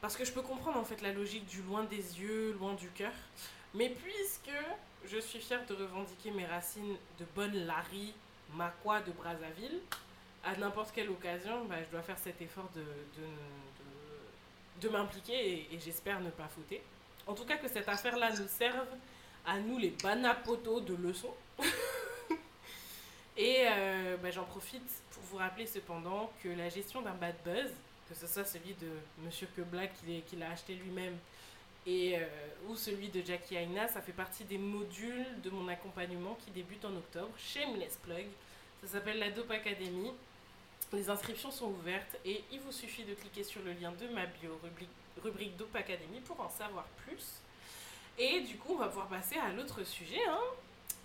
[0.00, 2.88] Parce que je peux comprendre, en fait, la logique du loin des yeux, loin du
[2.90, 3.12] cœur.
[3.74, 4.50] Mais puisque
[5.04, 8.14] je suis fière de revendiquer mes racines de bonne Larry,
[8.54, 9.80] Makwa de Brazzaville,
[10.44, 13.26] à n'importe quelle occasion, bah, je dois faire cet effort de, de,
[14.80, 16.82] de, m'impliquer et, j'espère ne pas fauter.
[17.26, 18.88] En tout cas, que cette affaire-là nous serve
[19.46, 21.34] à nous, les banapotos de leçons.
[23.36, 27.70] et euh, bah, j'en profite pour vous rappeler cependant que la gestion d'un bad buzz,
[28.08, 28.88] que ce soit celui de
[29.24, 31.16] Monsieur Keblack qui l'a- qui l'a acheté lui-même
[31.88, 32.26] euh,
[32.68, 36.84] ou celui de Jackie Aina, ça fait partie des modules de mon accompagnement qui débute
[36.84, 37.30] en octobre.
[37.38, 38.26] Shameless plug.
[38.82, 40.12] Ça s'appelle la Dope Academy.
[40.92, 44.26] Les inscriptions sont ouvertes et il vous suffit de cliquer sur le lien de ma
[44.26, 44.88] bio, rubrique,
[45.22, 47.40] rubrique Dope Academy, pour en savoir plus.
[48.18, 50.22] Et du coup, on va pouvoir passer à l'autre sujet.
[50.28, 50.40] hein.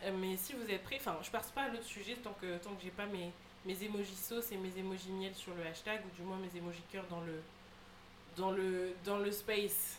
[0.03, 2.57] Euh, Mais si vous êtes prêts, enfin, je passe pas à l'autre sujet tant que,
[2.57, 3.31] tant que j'ai pas mes,
[3.65, 6.83] mes emojis sauce et mes emojis miel sur le hashtag, ou du moins mes emojis
[6.91, 7.41] cœur dans le,
[8.35, 9.97] dans le, dans le space.